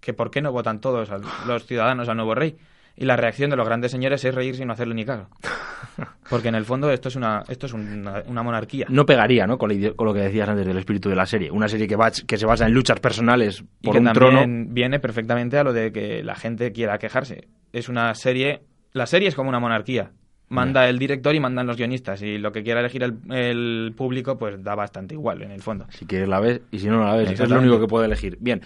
que 0.00 0.12
por 0.14 0.30
qué 0.30 0.40
no 0.40 0.52
votan 0.52 0.80
todos 0.80 1.10
los 1.46 1.66
ciudadanos 1.66 2.08
al 2.08 2.16
nuevo 2.16 2.34
rey. 2.34 2.56
Y 2.96 3.04
la 3.04 3.16
reacción 3.16 3.50
de 3.50 3.56
los 3.56 3.66
grandes 3.66 3.90
señores 3.90 4.24
es 4.24 4.34
reírse 4.34 4.62
y 4.62 4.66
no 4.66 4.74
hacerle 4.74 4.94
ni 4.94 5.04
caso. 5.04 5.28
Porque 6.30 6.48
en 6.48 6.54
el 6.54 6.64
fondo 6.64 6.90
esto 6.90 7.08
es 7.08 7.16
una, 7.16 7.42
esto 7.48 7.66
es 7.66 7.72
una, 7.72 8.22
una 8.26 8.42
monarquía. 8.42 8.86
No 8.88 9.04
pegaría, 9.06 9.46
¿no? 9.46 9.58
Con, 9.58 9.70
lo 9.70 10.14
que 10.14 10.20
decías 10.20 10.48
antes 10.48 10.66
del 10.66 10.78
espíritu 10.78 11.08
de 11.08 11.16
la 11.16 11.26
serie. 11.26 11.50
Una 11.50 11.68
serie 11.68 11.86
que, 11.86 11.96
va, 11.96 12.10
que 12.10 12.36
se 12.36 12.46
basa 12.46 12.66
en 12.66 12.72
luchas 12.72 13.00
personales 13.00 13.64
y 13.80 13.86
por 13.86 13.94
que 13.94 13.98
un 13.98 14.04
también 14.06 14.32
trono. 14.32 14.66
viene 14.68 15.00
perfectamente 15.00 15.58
a 15.58 15.64
lo 15.64 15.72
de 15.72 15.92
que 15.92 16.22
la 16.22 16.34
gente 16.34 16.72
quiera 16.72 16.98
quejarse. 16.98 17.48
Es 17.72 17.88
una 17.88 18.14
serie, 18.14 18.62
la 18.92 19.06
serie 19.06 19.28
es 19.28 19.34
como 19.34 19.48
una 19.48 19.60
monarquía. 19.60 20.12
Manda 20.48 20.86
el 20.86 20.98
director 20.98 21.34
y 21.34 21.40
mandan 21.40 21.66
los 21.66 21.78
guionistas 21.78 22.20
y 22.20 22.36
lo 22.36 22.52
que 22.52 22.62
quiera 22.62 22.80
elegir 22.80 23.02
el, 23.02 23.16
el 23.30 23.94
público 23.96 24.36
pues 24.36 24.62
da 24.62 24.74
bastante 24.74 25.14
igual 25.14 25.40
en 25.40 25.50
el 25.50 25.62
fondo. 25.62 25.86
Si 25.88 26.04
quieres 26.04 26.28
la 26.28 26.40
ves 26.40 26.60
y 26.70 26.78
si 26.78 26.88
no, 26.88 26.98
no 26.98 27.06
la 27.06 27.16
ves. 27.16 27.40
Es 27.40 27.48
lo 27.48 27.58
único 27.58 27.80
que 27.80 27.86
puede 27.86 28.04
elegir. 28.04 28.36
Bien. 28.38 28.60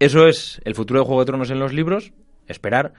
Eso 0.00 0.26
es 0.26 0.60
el 0.64 0.74
futuro 0.74 1.00
de 1.00 1.06
Juego 1.06 1.20
de 1.20 1.26
Tronos 1.26 1.50
en 1.50 1.60
los 1.60 1.72
libros. 1.72 2.12
Esperar. 2.48 2.92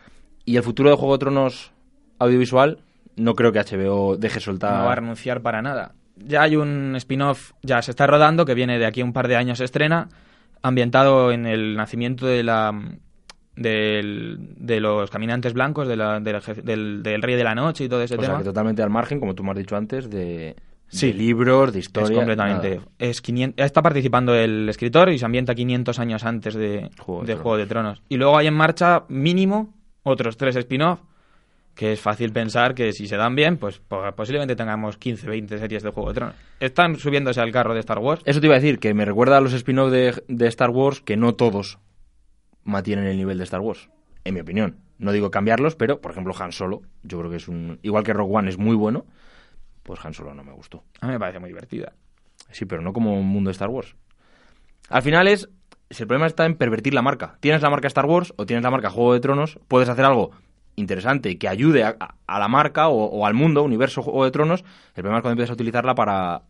Y 0.47 0.57
el 0.57 0.63
futuro 0.63 0.89
de 0.89 0.95
Juego 0.95 1.13
de 1.13 1.19
Tronos 1.19 1.71
audiovisual. 2.19 2.79
No 3.17 3.36
creo 3.36 3.51
que 3.51 3.60
HBO 3.60 4.15
deje 4.17 4.39
soltar. 4.39 4.79
No 4.79 4.86
va 4.86 4.93
a 4.93 4.95
renunciar 4.95 5.41
para 5.41 5.62
nada. 5.62 5.93
Ya 6.15 6.41
hay 6.43 6.55
un 6.55 6.95
spin-off, 6.95 7.51
ya 7.62 7.81
se 7.81 7.91
está 7.91 8.07
rodando, 8.07 8.45
que 8.45 8.53
viene 8.55 8.79
de 8.79 8.86
aquí 8.86 9.01
a 9.01 9.05
un 9.05 9.12
par 9.13 9.27
de 9.27 9.36
años 9.36 9.57
se 9.57 9.65
estrena, 9.65 10.07
ambientado 10.63 11.31
en 11.31 11.45
el 11.45 11.75
nacimiento 11.75 12.25
de 12.25 12.43
la 12.43 12.73
del- 13.55 14.38
de 14.57 14.79
los 14.79 15.10
caminantes 15.10 15.53
blancos, 15.53 15.88
de 15.88 15.95
la- 15.97 16.19
del, 16.19 16.36
jefe- 16.41 16.62
del- 16.62 17.01
del 17.03 17.21
rey 17.21 17.36
de 17.36 17.43
la 17.43 17.55
noche 17.55 17.86
y 17.86 17.89
todo 17.89 18.01
ese 18.03 18.13
o 18.15 18.17
sea, 18.19 18.27
tema. 18.27 18.38
que 18.39 18.43
totalmente 18.45 18.83
al 18.83 18.89
margen, 18.91 19.19
como 19.19 19.33
tú 19.36 19.43
me 19.43 19.51
has 19.51 19.57
dicho 19.57 19.75
antes, 19.75 20.10
de, 20.10 20.55
de 20.91 21.13
libros, 21.13 21.73
de 21.73 21.79
historia. 21.79 22.10
Es 22.12 22.15
completamente. 22.15 22.81
Es 22.99 23.21
500, 23.21 23.65
está 23.65 23.81
participando 23.81 24.36
el 24.36 24.69
escritor 24.69 25.10
y 25.10 25.17
se 25.17 25.25
ambienta 25.25 25.55
500 25.55 25.97
años 25.99 26.23
antes 26.23 26.53
de 26.53 26.89
Juego 26.99 27.21
de 27.21 27.27
de 27.27 27.33
Tronos. 27.33 27.41
Juego 27.43 27.57
de 27.57 27.65
Tronos. 27.65 28.01
Y 28.10 28.17
luego 28.17 28.38
hay 28.38 28.45
en 28.47 28.53
marcha 28.53 29.03
mínimo 29.10 29.73
otros 30.07 30.37
tres 30.37 30.55
spin-off, 30.55 30.99
que 31.75 31.91
es 31.93 32.01
fácil 32.01 32.31
pensar 32.31 32.73
que 32.73 32.91
si 32.91 33.07
se 33.07 33.17
dan 33.17 33.35
bien, 33.35 33.57
pues 33.57 33.79
po- 33.79 34.01
posiblemente 34.15 34.55
tengamos 34.55 34.97
15, 34.97 35.27
20 35.27 35.59
series 35.59 35.83
de 35.83 35.91
Juego 35.91 36.09
de 36.09 36.15
Tronos. 36.15 36.35
Están 36.59 36.95
subiéndose 36.97 37.39
al 37.39 37.51
carro 37.51 37.73
de 37.73 37.79
Star 37.81 37.99
Wars. 37.99 38.21
Eso 38.25 38.39
te 38.39 38.47
iba 38.47 38.55
a 38.55 38.59
decir, 38.59 38.79
que 38.79 38.93
me 38.93 39.05
recuerda 39.05 39.37
a 39.37 39.41
los 39.41 39.53
spin-off 39.53 39.91
de, 39.91 40.23
de 40.27 40.47
Star 40.47 40.71
Wars, 40.71 41.01
que 41.01 41.17
no 41.17 41.35
todos 41.35 41.77
mantienen 42.63 43.05
el 43.05 43.17
nivel 43.17 43.37
de 43.37 43.43
Star 43.43 43.61
Wars, 43.61 43.89
en 44.23 44.33
mi 44.33 44.39
opinión. 44.39 44.77
No 44.97 45.11
digo 45.11 45.29
cambiarlos, 45.29 45.75
pero, 45.75 46.01
por 46.01 46.11
ejemplo, 46.11 46.33
Han 46.39 46.51
Solo, 46.51 46.81
yo 47.03 47.19
creo 47.19 47.29
que 47.29 47.37
es 47.37 47.47
un... 47.47 47.79
Igual 47.83 48.03
que 48.03 48.13
Rogue 48.13 48.35
One 48.35 48.49
es 48.49 48.57
muy 48.57 48.75
bueno, 48.75 49.05
pues 49.83 50.03
Han 50.03 50.13
Solo 50.15 50.33
no 50.33 50.43
me 50.43 50.53
gustó. 50.53 50.83
A 51.01 51.05
mí 51.05 51.13
me 51.13 51.19
parece 51.19 51.37
muy 51.39 51.49
divertida. 51.49 51.93
Sí, 52.51 52.65
pero 52.65 52.81
no 52.81 52.93
como 52.93 53.13
un 53.19 53.27
mundo 53.27 53.49
de 53.49 53.51
Star 53.51 53.69
Wars. 53.69 53.95
Al 54.89 55.03
final 55.03 55.27
es... 55.27 55.47
Si 55.89 56.04
el 56.04 56.08
problema 56.08 56.28
está 56.28 56.45
en 56.45 56.56
pervertir 56.56 56.93
la 56.93 57.02
marca. 57.02 57.38
Tienes 57.39 57.62
la 57.62 57.69
marca 57.69 57.88
Star 57.88 58.06
Wars 58.06 58.34
o 58.38 58.45
tienes 58.45 58.63
la 58.63 58.71
marca 58.71 58.89
Juego 58.89 59.13
de 59.13 59.19
Tronos, 59.21 59.60
puedes 59.67 59.88
hacer 59.89 60.06
algo 60.06 60.32
interesante 60.76 61.38
que 61.38 61.47
ayude 61.47 61.84
a, 61.84 61.97
la 62.28 62.47
marca 62.47 62.88
o, 62.89 63.06
o 63.06 63.26
al 63.26 63.34
mundo, 63.34 63.63
universo 63.63 64.02
Juego 64.04 64.26
de 64.26 64.32
Tronos. 64.32 64.62
El 64.62 65.04
problema 65.04 65.17
es 65.17 65.21
cuando 65.21 65.32
empiezas 65.34 65.52
a 65.52 65.54
utilizarla 65.54 65.95
para... 65.95 66.41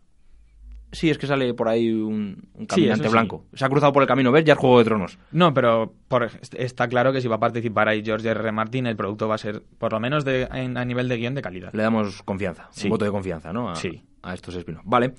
Sí, 0.91 1.09
es 1.09 1.17
que 1.17 1.27
sale 1.27 1.53
por 1.53 1.67
ahí 1.67 1.91
un, 1.91 2.47
un 2.53 2.65
caminante 2.65 3.03
sí. 3.07 3.11
blanco. 3.11 3.43
Se 3.53 3.65
ha 3.65 3.69
cruzado 3.69 3.91
por 3.91 4.01
el 4.03 4.07
camino, 4.07 4.31
¿ves? 4.31 4.45
Ya 4.45 4.53
es 4.53 4.59
Juego 4.59 4.79
de 4.79 4.85
Tronos. 4.85 5.19
No, 5.31 5.53
pero 5.53 5.93
por- 6.07 6.29
está 6.57 6.87
claro 6.87 7.11
que 7.11 7.19
si 7.21 7.27
va 7.27 7.35
a 7.35 7.39
participar 7.39 7.89
ahí 7.89 8.01
George 8.03 8.27
R. 8.29 8.39
R. 8.39 8.51
Martin, 8.53 8.87
el 8.87 8.95
producto 8.95 9.27
va 9.27 9.35
a 9.35 9.37
ser, 9.37 9.63
por 9.77 9.91
lo 9.91 9.99
menos 9.99 10.23
de, 10.23 10.43
en- 10.51 10.77
a 10.77 10.85
nivel 10.85 11.09
de 11.09 11.17
guion, 11.17 11.35
de 11.35 11.41
calidad. 11.41 11.71
Le 11.73 11.83
damos 11.83 12.23
confianza, 12.23 12.69
Sí. 12.71 12.85
un 12.87 12.91
voto 12.91 13.03
de 13.03 13.11
confianza, 13.11 13.51
¿no? 13.51 13.69
A, 13.69 13.75
Sí. 13.75 14.01
a 14.23 14.33
estos 14.33 14.55
espinos. 14.55 14.81
Vale. 14.85 15.13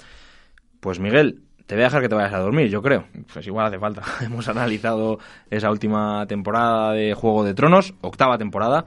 Pues 0.80 0.98
Miguel, 1.00 1.42
te 1.68 1.74
voy 1.74 1.82
a 1.82 1.88
dejar 1.88 2.00
que 2.00 2.08
te 2.08 2.14
vayas 2.14 2.32
a 2.32 2.38
dormir, 2.38 2.70
yo 2.70 2.80
creo. 2.80 3.04
Pues 3.30 3.46
igual 3.46 3.66
hace 3.66 3.78
falta. 3.78 4.02
Hemos 4.22 4.48
analizado 4.48 5.18
esa 5.50 5.70
última 5.70 6.26
temporada 6.26 6.94
de 6.94 7.12
Juego 7.12 7.44
de 7.44 7.52
Tronos, 7.52 7.92
octava 8.00 8.38
temporada. 8.38 8.86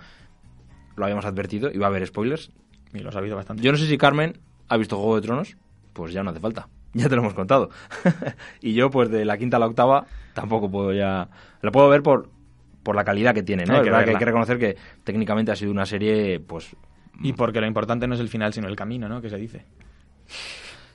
Lo 0.96 1.06
habíamos 1.06 1.26
advertido, 1.26 1.70
iba 1.72 1.86
a 1.86 1.90
haber 1.90 2.08
spoilers. 2.08 2.50
Y 2.92 3.00
lo 3.00 3.10
ha 3.10 3.12
sabido 3.12 3.36
bastante. 3.36 3.62
Yo 3.62 3.72
no 3.72 3.78
sé 3.78 3.86
si 3.86 4.00
Carmen 4.00 4.40
ha 4.68 4.78
visto 4.78 4.98
Juego 4.98 5.16
de 5.18 5.22
Tronos, 5.22 5.58
pues 5.94 6.12
ya 6.12 6.24
no 6.24 6.32
hace 6.32 6.40
falta. 6.40 6.68
Ya 6.94 7.08
te 7.08 7.16
lo 7.16 7.22
hemos 7.22 7.36
contado. 7.36 7.70
y 8.62 8.74
yo, 8.74 8.90
pues 8.90 9.10
de 9.10 9.24
la 9.24 9.38
quinta 9.38 9.56
a 9.56 9.60
la 9.62 9.68
octava, 9.68 10.08
tampoco 10.34 10.70
puedo 10.70 10.92
ya. 10.92 11.30
Lo 11.62 11.72
puedo 11.72 11.88
ver 11.88 12.04
por, 12.04 12.30
por 12.84 12.98
la 12.98 13.06
calidad 13.06 13.34
que 13.34 13.44
tiene, 13.44 13.64
¿no? 13.64 13.76
Hay 13.76 13.80
Es 13.80 13.84
que 13.86 13.92
verdad 13.92 14.06
que 14.06 14.12
hay 14.12 14.18
que 14.18 14.26
reconocer 14.26 14.60
que 14.60 14.76
técnicamente 15.06 15.54
ha 15.54 15.56
sido 15.56 15.72
una 15.72 15.86
serie, 15.86 16.42
pues. 16.42 16.76
Y 17.22 17.32
porque 17.32 17.62
lo 17.62 17.68
importante 17.68 18.08
no 18.08 18.16
es 18.16 18.20
el 18.20 18.28
final, 18.28 18.52
sino 18.52 18.68
el 18.68 18.76
camino, 18.76 19.08
¿no? 19.08 19.22
Que 19.22 19.30
se 19.30 19.38
dice. 19.38 19.66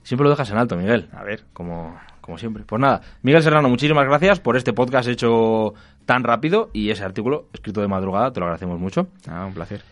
Siempre 0.07 0.23
lo 0.23 0.31
dejas 0.31 0.49
en 0.53 0.59
alto, 0.59 0.77
Miguel. 0.77 1.09
A 1.13 1.25
ver. 1.25 1.43
como, 1.53 1.99
como 2.21 2.39
siempre. 2.39 2.63
Pues 2.65 2.81
nada, 2.81 3.01
Miguel 3.23 3.43
Serrano, 3.43 3.69
muchísimas 3.69 4.07
gracias 4.07 4.39
por 4.39 4.57
este 4.57 4.73
podcast 4.73 5.09
hecho 5.09 5.75
tan 6.05 6.23
rápido 6.23 6.71
y 6.73 6.91
ese 6.91 7.03
artículo 7.03 7.49
escrito 7.53 7.81
de 7.81 7.89
madrugada, 7.89 8.33
te 8.33 8.39
lo 8.39 8.47
agradecemos 8.47 8.79
mucho. 8.79 9.09
Ah, 9.29 9.45
un 9.47 9.53
placer. 9.53 9.83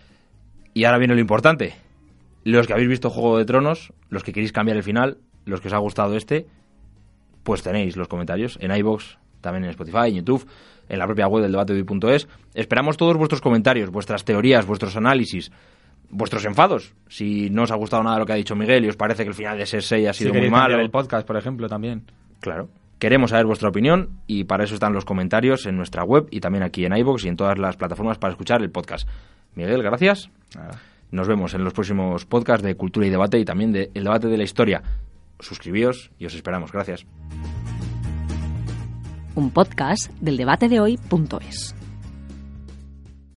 Y 0.72 0.84
ahora 0.84 0.98
viene 0.98 1.14
lo 1.14 1.20
importante. 1.20 1.74
Los 2.44 2.68
que 2.68 2.74
habéis 2.74 2.88
visto 2.88 3.10
Juego 3.10 3.38
de 3.38 3.44
Tronos, 3.44 3.92
los 4.08 4.22
que 4.22 4.32
queréis 4.32 4.52
cambiar 4.52 4.76
el 4.76 4.84
final, 4.84 5.18
los 5.46 5.60
que 5.60 5.66
os 5.66 5.74
ha 5.74 5.78
gustado 5.78 6.14
este, 6.14 6.46
pues 7.42 7.64
tenéis 7.64 7.96
los 7.96 8.06
comentarios 8.06 8.56
en 8.60 8.70
iBox, 8.70 9.18
también 9.40 9.64
en 9.64 9.70
Spotify, 9.70 10.10
en 10.10 10.14
YouTube, 10.14 10.46
en 10.88 11.00
la 11.00 11.06
propia 11.06 11.26
web 11.26 11.42
del 11.42 11.50
debate 11.50 11.74
de 11.74 11.80
hoy.es. 11.80 12.28
Esperamos 12.54 12.96
todos 12.96 13.16
vuestros 13.16 13.40
comentarios, 13.40 13.90
vuestras 13.90 14.24
teorías, 14.24 14.64
vuestros 14.64 14.96
análisis, 14.96 15.50
vuestros 16.14 16.44
enfados. 16.44 16.94
Si 17.08 17.50
no 17.50 17.64
os 17.64 17.70
ha 17.70 17.74
gustado 17.76 18.02
nada 18.02 18.16
de 18.16 18.20
lo 18.20 18.26
que 18.26 18.32
ha 18.32 18.36
dicho 18.36 18.54
Miguel 18.56 18.84
y 18.84 18.88
os 18.88 18.96
parece 18.96 19.24
que 19.24 19.28
el 19.28 19.34
final 19.34 19.58
de 19.58 19.66
Cersei 19.66 20.06
ha 20.06 20.12
Si 20.12 20.24
sido 20.24 20.34
muy 20.34 20.48
malo, 20.48 20.80
el 20.80 20.90
podcast, 20.90 21.26
por 21.26 21.36
ejemplo, 21.36 21.68
también. 21.68 22.04
Claro. 22.40 22.68
Queremos 22.98 23.30
saber 23.30 23.46
vuestra 23.46 23.68
opinión 23.68 24.20
y 24.26 24.44
para 24.44 24.64
eso 24.64 24.74
están 24.74 24.92
los 24.92 25.04
comentarios 25.04 25.66
en 25.66 25.76
nuestra 25.76 26.04
web 26.04 26.28
y 26.30 26.40
también 26.40 26.62
aquí 26.62 26.84
en 26.84 26.96
iVoox 26.96 27.24
y 27.24 27.28
en 27.28 27.36
todas 27.36 27.58
las 27.58 27.76
plataformas 27.76 28.18
para 28.18 28.32
escuchar 28.32 28.62
el 28.62 28.70
podcast. 28.70 29.08
Miguel, 29.56 29.82
gracias. 29.82 30.30
Nada. 30.54 30.80
Nos 31.10 31.28
vemos 31.28 31.54
en 31.54 31.64
los 31.64 31.72
próximos 31.72 32.24
podcasts 32.24 32.64
de 32.64 32.76
Cultura 32.76 33.06
y 33.06 33.10
Debate 33.10 33.38
y 33.38 33.44
también 33.44 33.72
de 33.72 33.90
El 33.94 34.04
Debate 34.04 34.28
de 34.28 34.36
la 34.38 34.44
Historia. 34.44 34.82
Suscribíos 35.40 36.10
y 36.18 36.26
os 36.26 36.34
esperamos. 36.34 36.72
Gracias. 36.72 37.04
Un 39.34 39.50
podcast 39.50 40.10
del 40.20 40.36
debate 40.36 40.68
de 40.68 40.80
hoy.es. 40.80 41.74